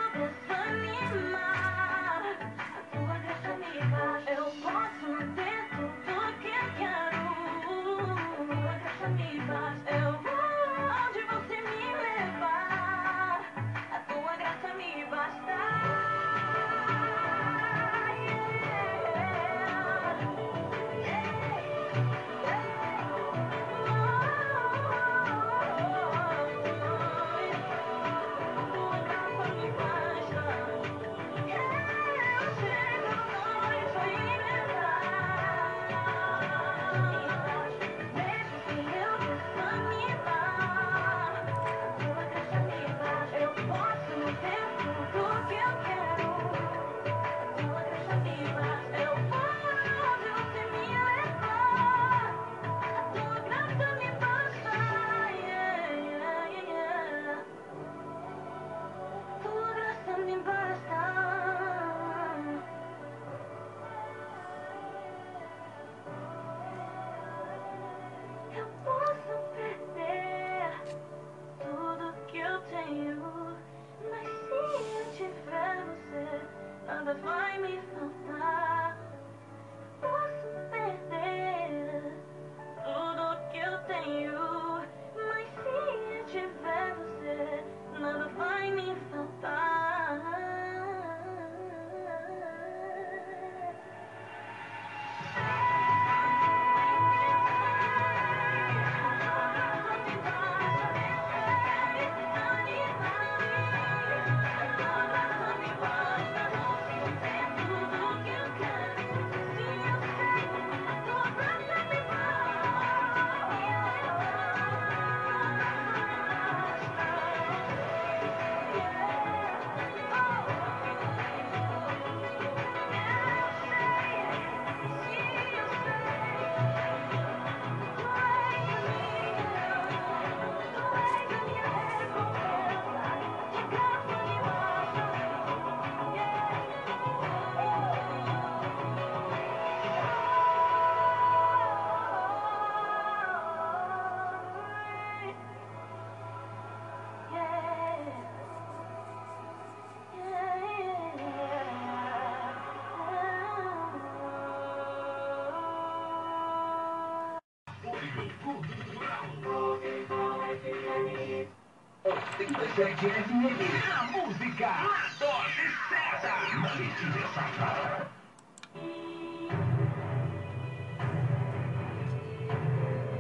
[162.81, 166.29] A música, a dose certa.
[166.61, 168.09] Na Letícia Safra.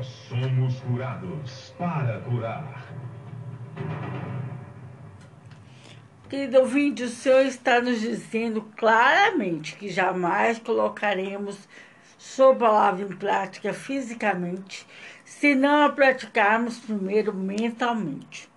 [0.00, 2.84] Somos curados para curar.
[6.30, 11.68] Querido ouvinte, o Senhor está nos dizendo claramente que jamais colocaremos
[12.16, 14.86] sua palavra em prática fisicamente,
[15.24, 18.48] se não a praticarmos primeiro mentalmente.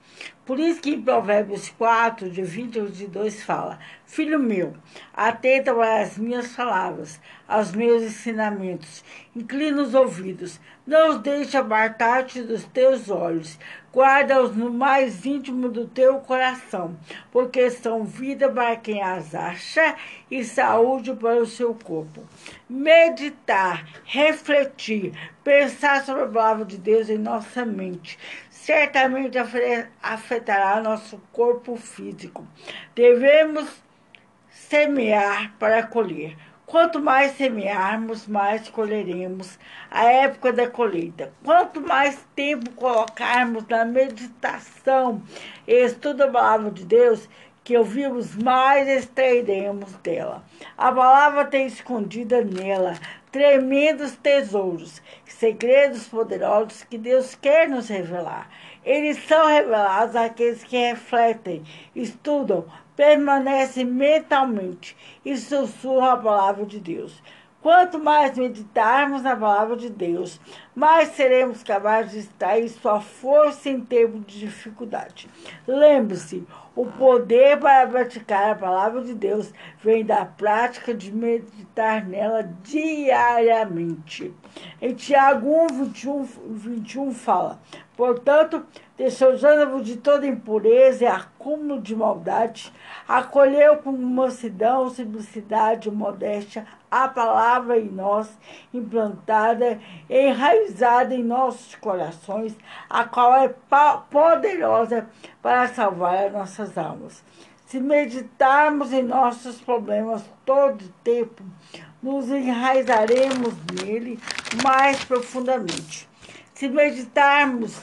[0.46, 4.74] Por isso que em Provérbios 4, de 20 a 22, fala, Filho meu,
[5.14, 5.72] atenta
[6.02, 9.04] as minhas palavras, aos meus ensinamentos,
[9.36, 13.60] inclina os ouvidos, não os deixe apartar-te dos teus olhos,
[13.94, 16.98] guarda-os no mais íntimo do teu coração,
[17.32, 19.96] porque são vida para quem as acha
[20.30, 22.24] e saúde para o seu corpo.
[22.70, 25.14] Meditar, refletir,
[25.44, 28.18] pensar sobre a palavra de Deus em nossa mente,
[28.62, 29.38] certamente
[30.02, 32.48] afetará nosso corpo físico.
[32.94, 33.68] Devemos
[34.50, 36.38] semear para colher.
[36.68, 39.58] Quanto mais semearmos, mais colheremos
[39.90, 41.34] a época da colheita.
[41.44, 45.22] Quanto mais tempo colocarmos na meditação
[45.68, 47.28] e estudo da palavra de Deus,
[47.64, 50.44] que ouvimos, mais extrairemos dela.
[50.78, 52.94] A palavra tem escondida nela
[53.32, 58.50] tremendos tesouros, segredos poderosos que Deus quer nos revelar.
[58.84, 61.64] Eles são revelados àqueles que refletem,
[61.96, 62.66] estudam,
[62.96, 67.22] permanecem mentalmente e sussurram a palavra de Deus.
[67.62, 70.42] Quanto mais meditarmos na palavra de Deus,
[70.74, 75.30] mais seremos capazes de extrair sua força em tempo de dificuldade.
[75.68, 76.44] Lembre-se,
[76.76, 79.54] o poder para praticar a palavra de Deus
[79.84, 84.34] vem da prática de meditar nela diariamente.
[84.82, 87.60] Em Tiago 1, 21, 21 fala:
[87.96, 88.66] Portanto,
[88.98, 92.72] despojando-vos de toda impureza e acúmulo de maldade,
[93.08, 98.30] acolheu com mansidão, simplicidade e modéstia a palavra em nós,
[98.74, 99.80] implantada,
[100.10, 102.54] enraizada em nossos corações,
[102.90, 103.56] a qual é
[104.10, 105.08] poderosa
[105.42, 107.24] para salvar as nossas almas.
[107.66, 111.42] Se meditarmos em nossos problemas todo o tempo,
[112.04, 114.20] nos enraizaremos nele
[114.62, 116.10] mais profundamente.
[116.54, 117.80] Se meditarmos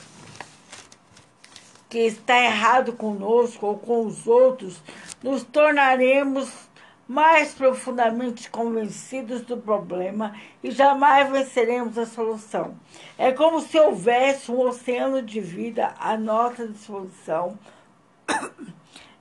[1.89, 4.79] que está errado conosco ou com os outros,
[5.23, 6.68] nos tornaremos
[7.09, 12.75] mais profundamente convencidos do problema e jamais venceremos a solução.
[13.17, 17.57] É como se houvesse um oceano de vida à nossa disposição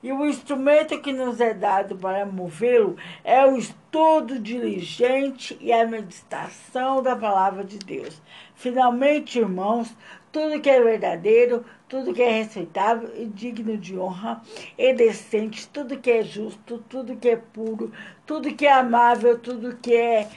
[0.03, 2.95] e o instrumento que nos é dado para movê-lo
[3.25, 8.21] é o estudo diligente e a meditação da palavra de Deus.
[8.55, 9.97] Finalmente, irmãos,
[10.31, 14.43] tudo que é verdadeiro, tudo que é respeitável e digno de honra
[14.77, 17.91] e decente, tudo que é justo, tudo que é puro,
[18.27, 20.29] tudo que é amável, tudo que é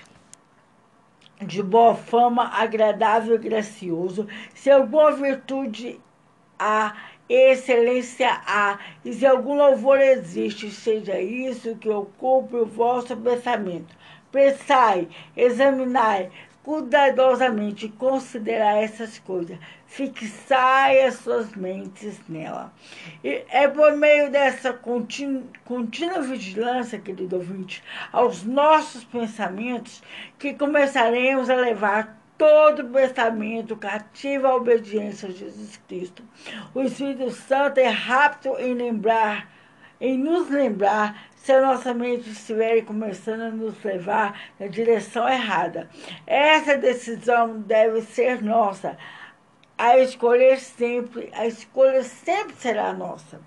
[1.42, 6.00] de boa fama, agradável e gracioso, se alguma virtude
[6.58, 6.96] há,
[7.28, 13.96] excelência há, e se algum louvor existe, seja isso que ocupe o vosso pensamento.
[14.32, 16.30] Pensai, examinai,
[16.64, 19.58] cuidadosamente considerar essas coisas,
[19.92, 22.74] fixai as suas mentes nela.
[23.22, 30.02] E é por meio dessa contínua, contínua vigilância, querido ouvinte, aos nossos pensamentos,
[30.40, 36.24] que começaremos a levar todo pensamento cativo à obediência a Jesus Cristo.
[36.74, 39.52] O Espírito Santo é rápido em lembrar,
[40.00, 45.90] em nos lembrar se a nossa mente estiver começando a nos levar na direção errada.
[46.26, 48.98] Essa decisão deve ser nossa.
[49.84, 53.42] A escolher sempre, a escolha sempre será nossa.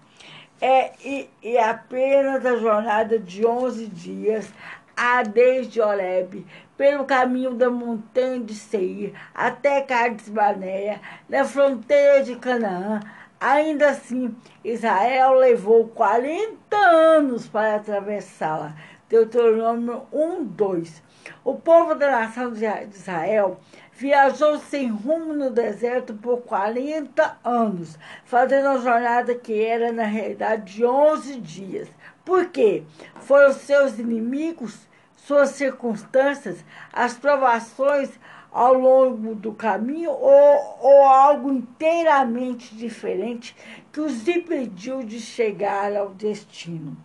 [0.61, 4.53] É, e, e apenas a jornada de 11 dias
[4.97, 6.45] a desde Horeb,
[6.77, 12.99] pelo caminho da montanha de Seir, até Cades Baneia, na fronteira de Canaã,
[13.39, 14.35] Ainda assim,
[14.65, 18.75] Israel levou 40 anos para atravessá-la.
[19.09, 21.03] Deuteronômio 1, 2.
[21.45, 23.61] O povo da nação de Israel
[23.97, 30.75] viajou sem rumo no deserto por 40 anos, fazendo uma jornada que era, na realidade,
[30.75, 31.89] de 11 dias.
[32.25, 32.83] Por quê?
[33.21, 34.77] Foram seus inimigos,
[35.17, 38.11] suas circunstâncias, as provações,
[38.55, 43.57] ao longo do caminho ou, ou algo inteiramente diferente
[43.93, 46.97] que os impediu de chegar ao destino.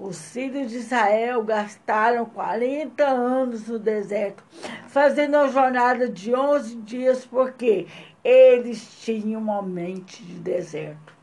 [0.00, 4.42] Os filhos de Israel gastaram 40 anos no deserto,
[4.88, 7.86] fazendo uma jornada de 11 dias, porque
[8.24, 11.14] eles tinham uma mente de deserto.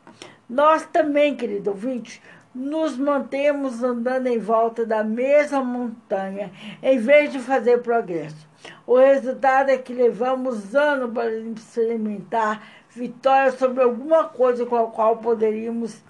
[0.48, 2.22] Nós também, querido ouvinte,
[2.54, 6.50] nos mantemos andando em volta da mesma montanha,
[6.82, 8.53] em vez de fazer progresso.
[8.86, 15.16] O resultado é que levamos anos para experimentar vitória sobre alguma coisa com a qual
[15.16, 16.02] poderíamos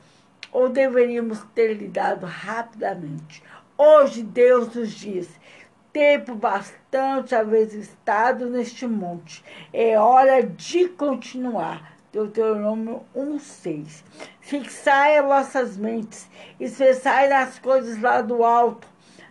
[0.52, 3.42] ou deveríamos ter lidado rapidamente.
[3.78, 5.28] Hoje Deus nos diz:
[5.92, 9.44] tempo bastante haver estado neste monte.
[9.72, 11.94] É hora de continuar.
[12.12, 14.05] Deuteronômio 1,6.
[14.40, 16.28] Fixai as vossas mentes,
[16.60, 18.86] expressai nas coisas lá do alto,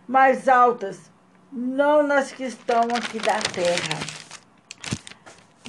[0.06, 1.10] mais altas,
[1.56, 4.00] não nas que estão aqui da terra.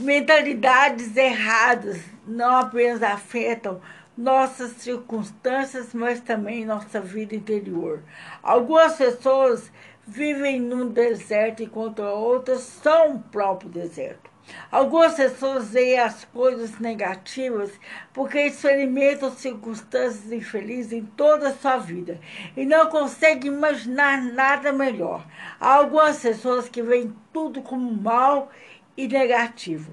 [0.01, 3.81] Mentalidades erradas não apenas afetam
[4.17, 8.03] nossas circunstâncias, mas também nossa vida interior.
[8.43, 9.71] Algumas pessoas
[10.07, 14.24] vivem num deserto, enquanto outras são o próprio deserto.
[14.71, 17.73] Algumas pessoas veem as coisas negativas
[18.13, 22.21] porque experimentam circunstâncias infelizes em toda a sua vida
[22.57, 25.27] e não conseguem imaginar nada melhor.
[25.61, 28.51] Há algumas pessoas que veem tudo como mal
[28.97, 29.93] e negativo,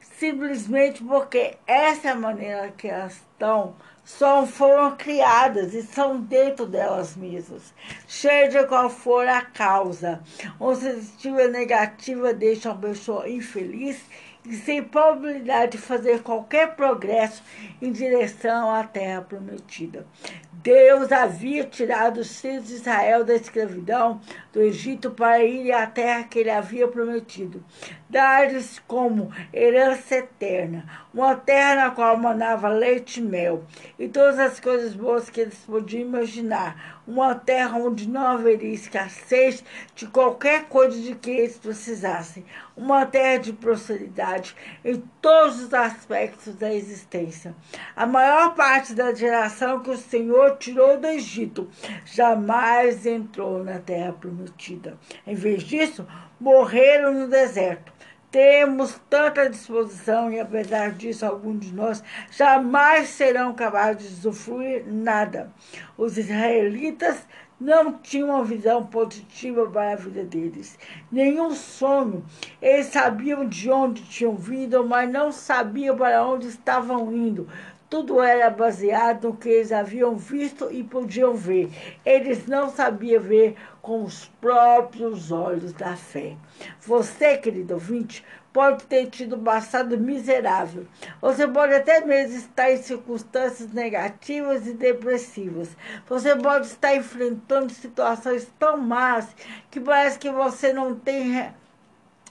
[0.00, 3.74] simplesmente porque essa é a maneira que elas estão
[4.06, 7.74] só foram criadas e são dentro delas mesmas,
[8.06, 10.22] seja qual for a causa.
[10.60, 14.00] Uma sensitiva negativa deixa uma pessoa infeliz
[14.44, 17.42] e sem probabilidade de fazer qualquer progresso
[17.82, 20.06] em direção à terra prometida.
[20.52, 24.20] Deus havia tirado os filhos de Israel da escravidão
[24.52, 27.62] do Egito para ir à terra que ele havia prometido,
[28.08, 33.64] dar-lhes como herança eterna, uma terra na qual manava leite e mel,
[33.98, 39.62] e todas as coisas boas que eles podiam imaginar, uma terra onde não haveria escassez
[39.94, 42.44] de qualquer coisa de que eles precisassem,
[42.76, 47.54] uma terra de prosperidade em todos os aspectos da existência.
[47.94, 51.68] A maior parte da geração que o Senhor tirou do Egito
[52.04, 54.98] jamais entrou na terra prometida.
[55.26, 56.06] Em vez disso,
[56.38, 57.95] morreram no deserto.
[58.30, 65.52] Temos tanta disposição e, apesar disso, alguns de nós jamais serão capazes de usufruir nada.
[65.96, 67.24] Os israelitas
[67.58, 70.78] não tinham uma visão positiva para a vida deles,
[71.10, 72.24] nenhum sonho.
[72.60, 77.48] Eles sabiam de onde tinham vindo, mas não sabiam para onde estavam indo.
[77.88, 81.70] Tudo era baseado no que eles haviam visto e podiam ver.
[82.04, 83.54] Eles não sabiam ver
[83.86, 86.36] com os próprios olhos da fé.
[86.80, 90.88] Você, querido ouvinte, pode ter tido um passado miserável.
[91.22, 95.68] Você pode até mesmo estar em circunstâncias negativas e depressivas.
[96.08, 99.28] Você pode estar enfrentando situações tão más
[99.70, 101.54] que parece que você não tem,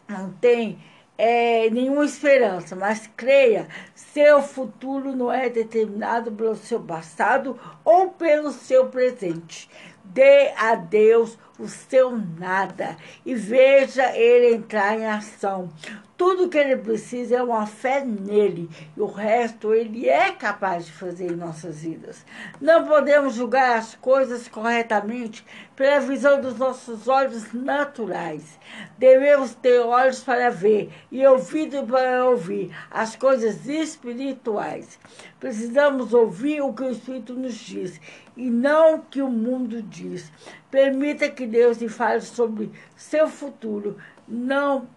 [0.10, 0.78] não tem
[1.18, 8.52] é, nenhuma esperança, mas creia, seu futuro não é determinado pelo seu passado ou pelo
[8.52, 9.70] seu presente.
[10.04, 15.70] Dê a Deus o seu nada e veja ele entrar em ação.
[16.18, 20.94] Tudo que ele precisa é uma fé nele e o resto ele é capaz de
[20.94, 22.26] fazer em nossas vidas.
[22.62, 28.58] Não podemos julgar as coisas corretamente pela visão dos nossos olhos naturais.
[28.98, 34.98] Devemos ter olhos para ver e ouvido para ouvir as coisas espirituais.
[35.38, 38.00] Precisamos ouvir o que o Espírito nos diz
[38.38, 40.32] e não o que o mundo diz.
[40.72, 44.88] Permita que Deus lhe fale sobre seu futuro, não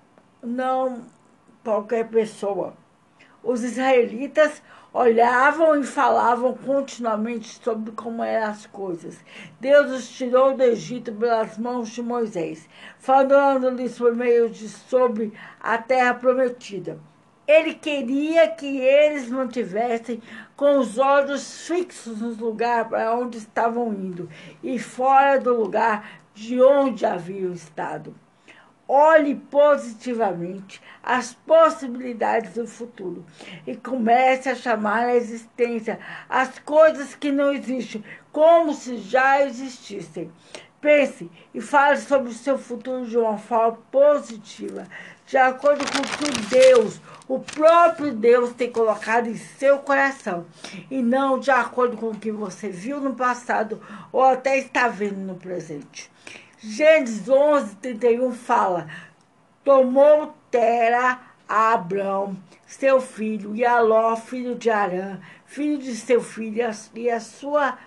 [0.42, 1.04] não
[1.64, 2.74] qualquer pessoa.
[3.42, 4.62] Os israelitas
[4.92, 9.18] olhavam e falavam continuamente sobre como eram as coisas.
[9.60, 15.78] Deus os tirou do Egito pelas mãos de Moisés, falando-lhes por meio de sobre a
[15.78, 16.98] terra prometida.
[17.46, 20.20] Ele queria que eles mantivessem
[20.54, 24.28] com os olhos fixos no lugar para onde estavam indo
[24.62, 28.14] e fora do lugar de onde haviam estado.
[28.90, 33.22] Olhe positivamente as possibilidades do futuro
[33.66, 38.02] e comece a chamar à existência as coisas que não existem
[38.32, 40.32] como se já existissem.
[40.80, 44.86] Pense e fale sobre o seu futuro de uma forma positiva,
[45.26, 46.98] de acordo com o que Deus,
[47.28, 50.46] o próprio Deus, tem colocado em seu coração,
[50.90, 55.18] e não de acordo com o que você viu no passado ou até está vendo
[55.18, 56.10] no presente.
[56.70, 58.88] Gênesis 11, 31 fala:
[59.64, 61.18] Tomou Tera
[61.48, 62.36] a Abrão,
[62.66, 66.62] seu filho, e a Ló, filho de Arã, filho de seu filho,
[66.94, 67.78] e a sua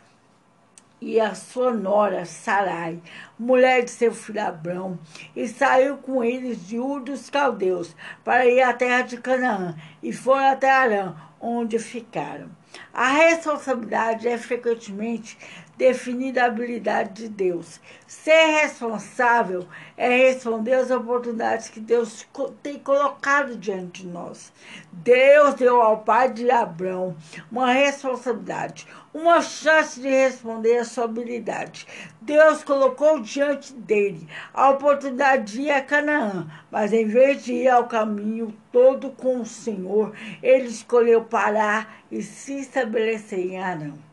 [0.99, 2.99] e a sua nora Sarai,
[3.37, 4.97] mulher de seu filho Abrão,
[5.35, 10.11] e saiu com eles de Ur dos Caldeus para ir à terra de Canaã, e
[10.11, 12.49] foram até Arã, onde ficaram.
[12.93, 15.37] A responsabilidade é frequentemente
[15.81, 17.81] definida a habilidade de Deus.
[18.05, 19.67] Ser responsável
[19.97, 22.23] é responder às oportunidades que Deus
[22.61, 24.53] tem colocado diante de nós.
[24.91, 27.17] Deus deu ao pai de Abraão
[27.51, 31.87] uma responsabilidade, uma chance de responder à sua habilidade.
[32.21, 37.69] Deus colocou diante dele a oportunidade de ir a Canaã, mas em vez de ir
[37.69, 40.13] ao caminho todo com o Senhor,
[40.43, 44.10] ele escolheu parar e se estabelecer em Arão.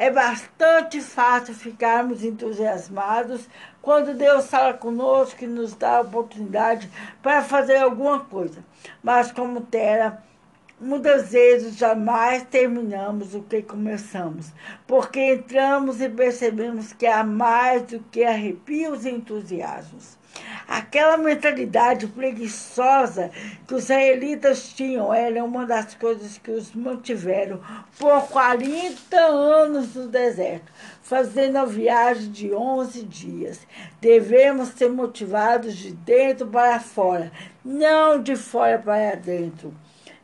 [0.00, 3.48] É bastante fácil ficarmos entusiasmados
[3.82, 6.88] quando Deus fala conosco e nos dá a oportunidade
[7.20, 8.64] para fazer alguma coisa.
[9.02, 10.22] Mas como Tera,
[10.80, 14.52] muitas vezes jamais terminamos o que começamos,
[14.86, 20.17] porque entramos e percebemos que há mais do que arrepios e entusiasmos.
[20.66, 23.30] Aquela mentalidade preguiçosa
[23.66, 27.60] que os israelitas tinham era uma das coisas que os mantiveram
[27.98, 30.70] por 40 anos no deserto,
[31.02, 33.66] fazendo a viagem de 11 dias.
[34.00, 37.32] Devemos ser motivados de dentro para fora,
[37.64, 39.74] não de fora para dentro.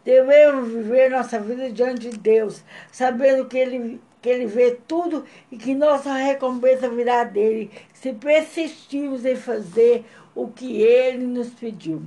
[0.05, 2.63] Devemos viver nossa vida diante de Deus,
[2.93, 5.23] sabendo que Ele que Ele vê tudo
[5.53, 12.03] e que nossa recompensa virá dele, se persistirmos em fazer o que Ele nos pediu.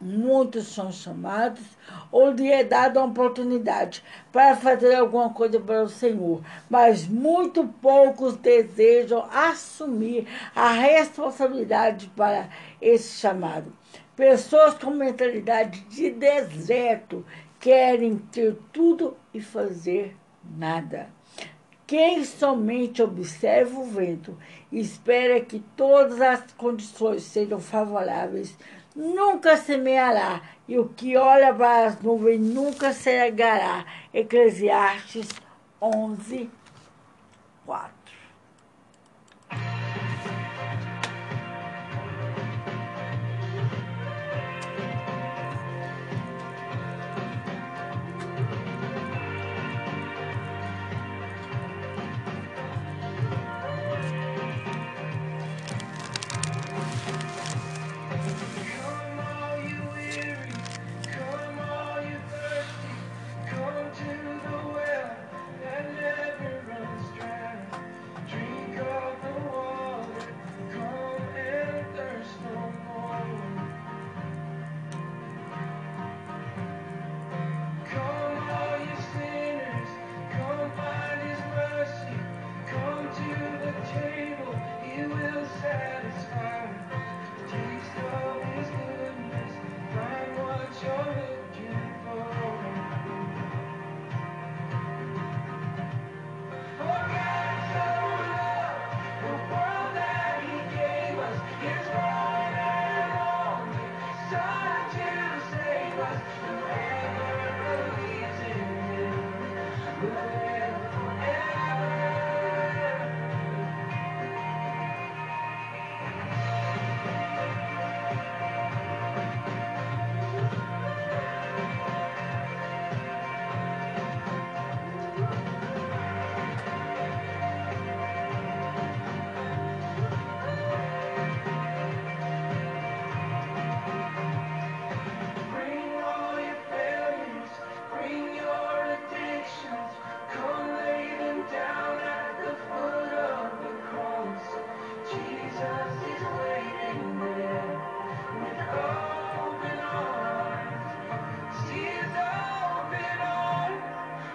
[0.00, 1.62] Muitos são chamados
[2.10, 4.02] ou lhe é dada uma oportunidade
[4.32, 10.26] para fazer alguma coisa para o Senhor, mas muito poucos desejam assumir
[10.56, 12.48] a responsabilidade para
[12.80, 13.70] esse chamado.
[14.16, 17.22] Pessoas com mentalidade de deserto
[17.60, 20.16] querem ter tudo e fazer
[20.56, 21.08] nada.
[21.86, 24.36] Quem somente observa o vento
[24.72, 28.56] e espera que todas as condições sejam favoráveis,
[28.96, 33.84] nunca semeará, e o que olha para as nuvens nunca cegará.
[34.14, 35.28] Eclesiastes
[35.80, 36.48] 11,
[37.66, 38.03] 4.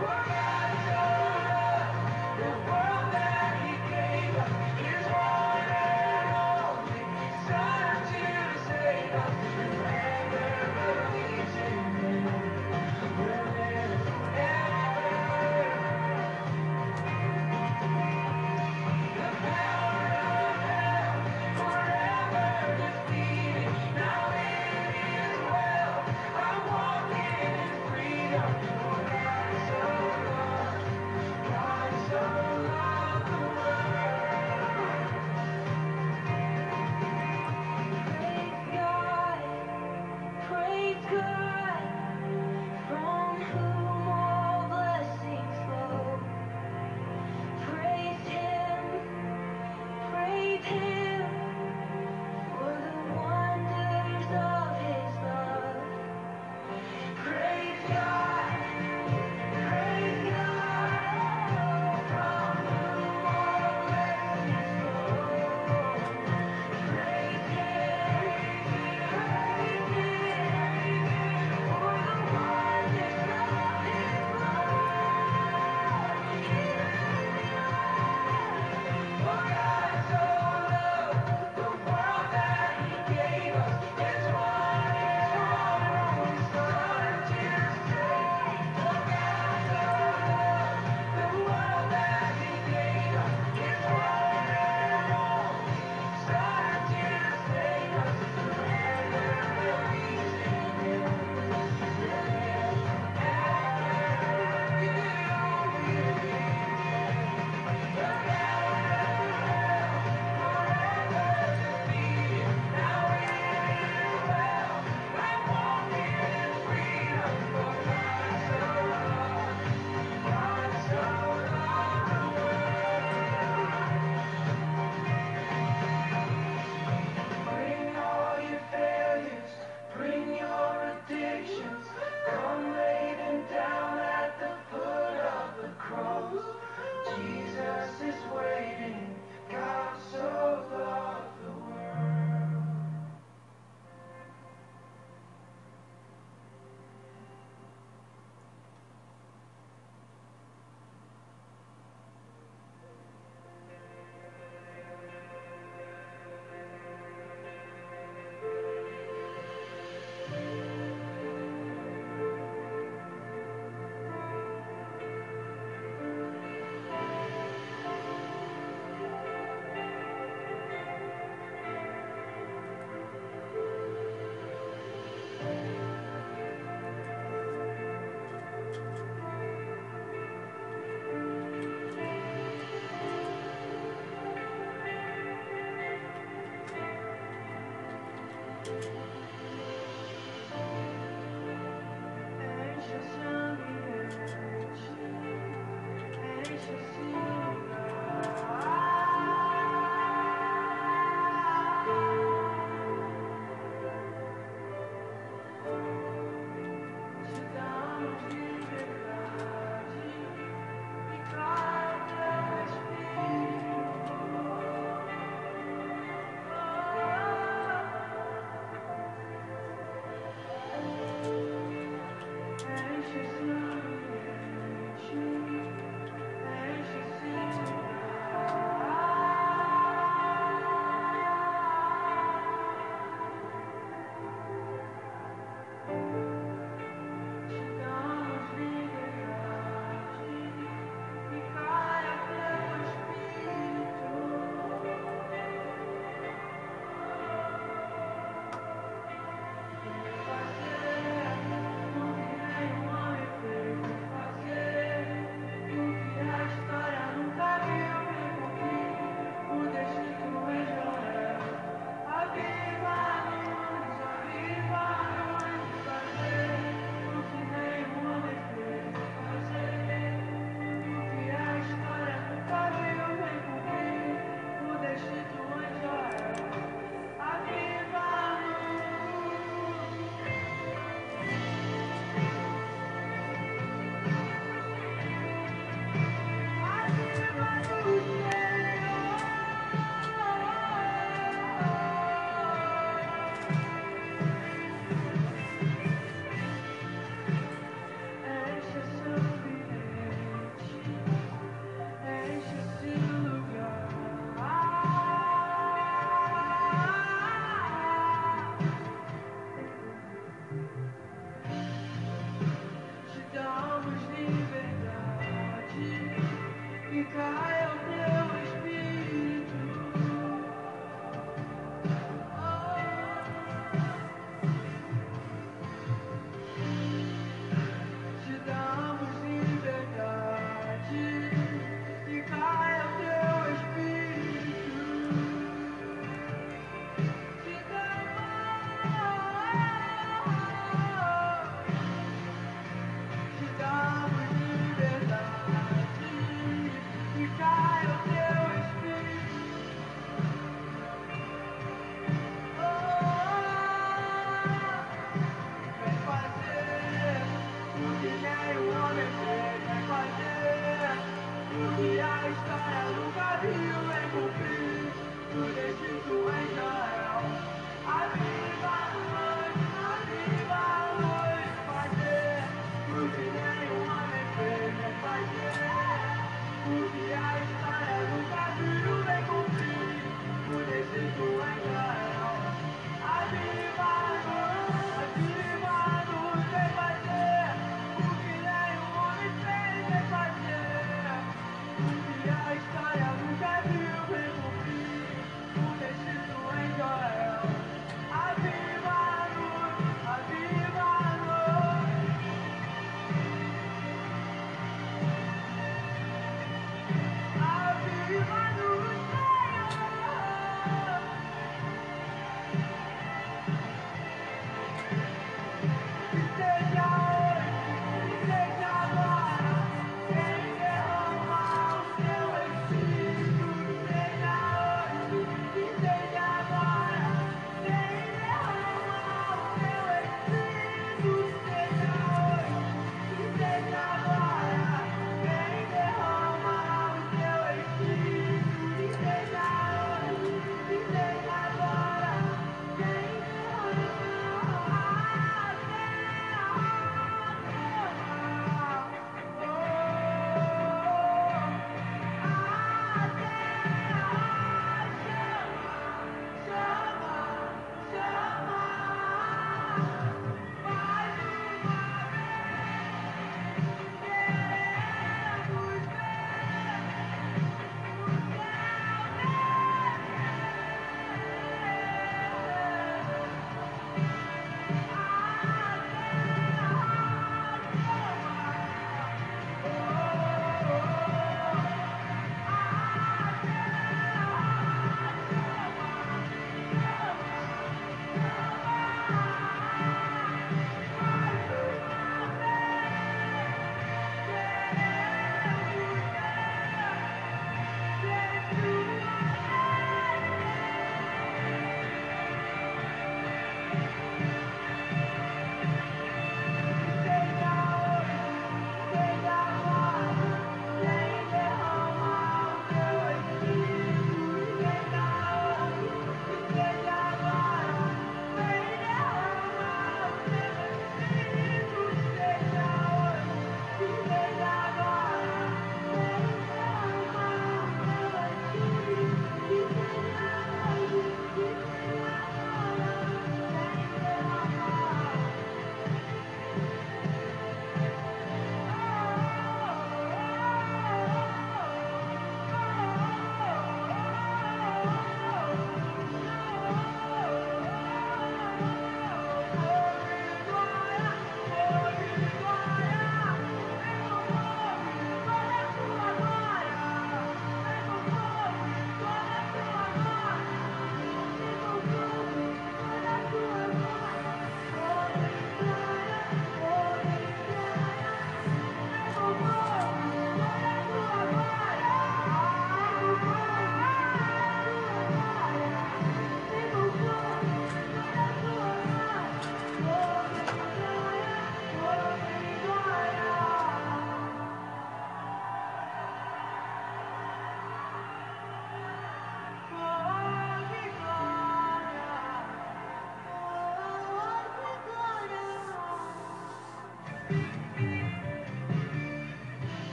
[0.00, 0.39] Woo!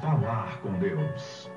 [0.00, 1.50] Falar com Deus.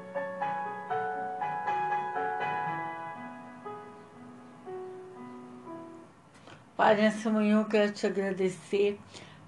[6.75, 8.99] Pai, nessa manhã eu quero te agradecer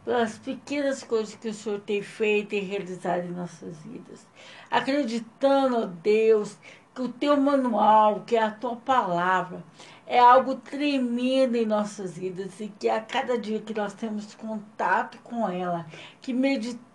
[0.05, 4.25] pelas pequenas coisas que o Senhor tem feito e realizado em nossas vidas.
[4.71, 6.57] Acreditando, ó Deus,
[6.95, 9.61] que o teu manual, que é a tua palavra,
[10.05, 15.17] é algo tremendo em nossas vidas e que a cada dia que nós temos contato
[15.21, 15.85] com ela,
[16.21, 16.86] que meditamos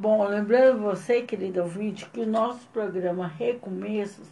[0.04, 4.28] Bom, lembrando você, querido ouvinte, que o nosso programa Recomeços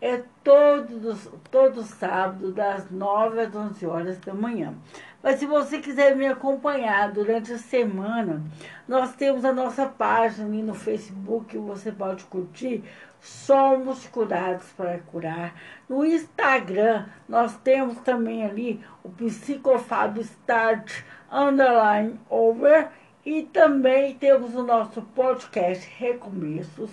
[0.00, 1.16] é todo,
[1.48, 4.74] todo sábado, das 9 às 11 horas da manhã.
[5.22, 8.42] Mas se você quiser me acompanhar durante a semana,
[8.88, 12.82] nós temos a nossa página ali no Facebook você pode curtir.
[13.20, 15.54] Somos curados para curar.
[15.88, 22.88] No Instagram, nós temos também ali o Psicofábio Start Underline Over.
[23.24, 26.90] E também temos o nosso podcast Recomeços,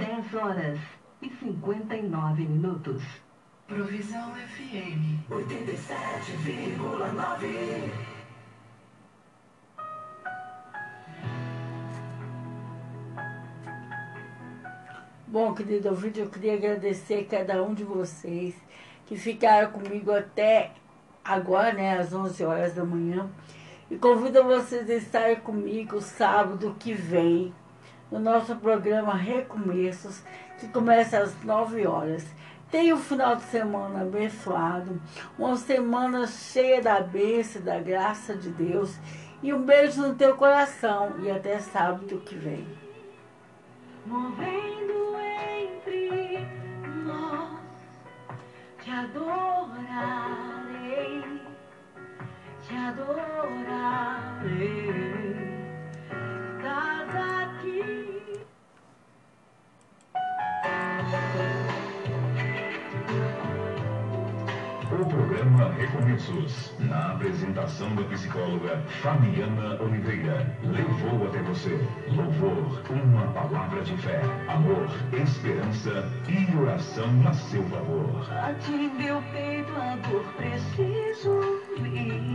[0.01, 0.81] 10 horas
[1.21, 3.03] e 59 minutos.
[3.69, 5.21] Provisão FM.
[5.29, 7.93] 87,9.
[15.27, 18.55] Bom, querido ouvinte, eu queria agradecer a cada um de vocês
[19.05, 20.73] que ficaram comigo até
[21.23, 23.31] agora, né, às 11 horas da manhã.
[23.91, 27.53] E convido vocês a estarem comigo sábado que vem,
[28.11, 30.23] no nosso programa Recomeços,
[30.59, 32.25] que começa às 9 horas.
[32.71, 35.01] Tenha um final de semana abençoado,
[35.39, 38.97] uma semana cheia da bênção, da graça de Deus.
[39.43, 41.15] E um beijo no teu coração.
[41.21, 42.67] E até sábado que vem.
[44.07, 45.17] movendo
[45.59, 46.47] entre
[47.05, 47.59] nós,
[48.83, 49.25] te adorarei,
[52.63, 54.11] te adorarei.
[65.61, 71.79] Programa Recomeços, na apresentação da psicóloga Fabiana Oliveira, levou até você
[72.09, 78.27] louvor, uma palavra de fé, amor, esperança e oração a seu favor.
[78.29, 82.31] Bate em meu peito a dor, preciso ir.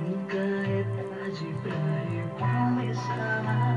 [0.00, 1.76] Nunca é tarde pra
[2.10, 3.67] recomeçar.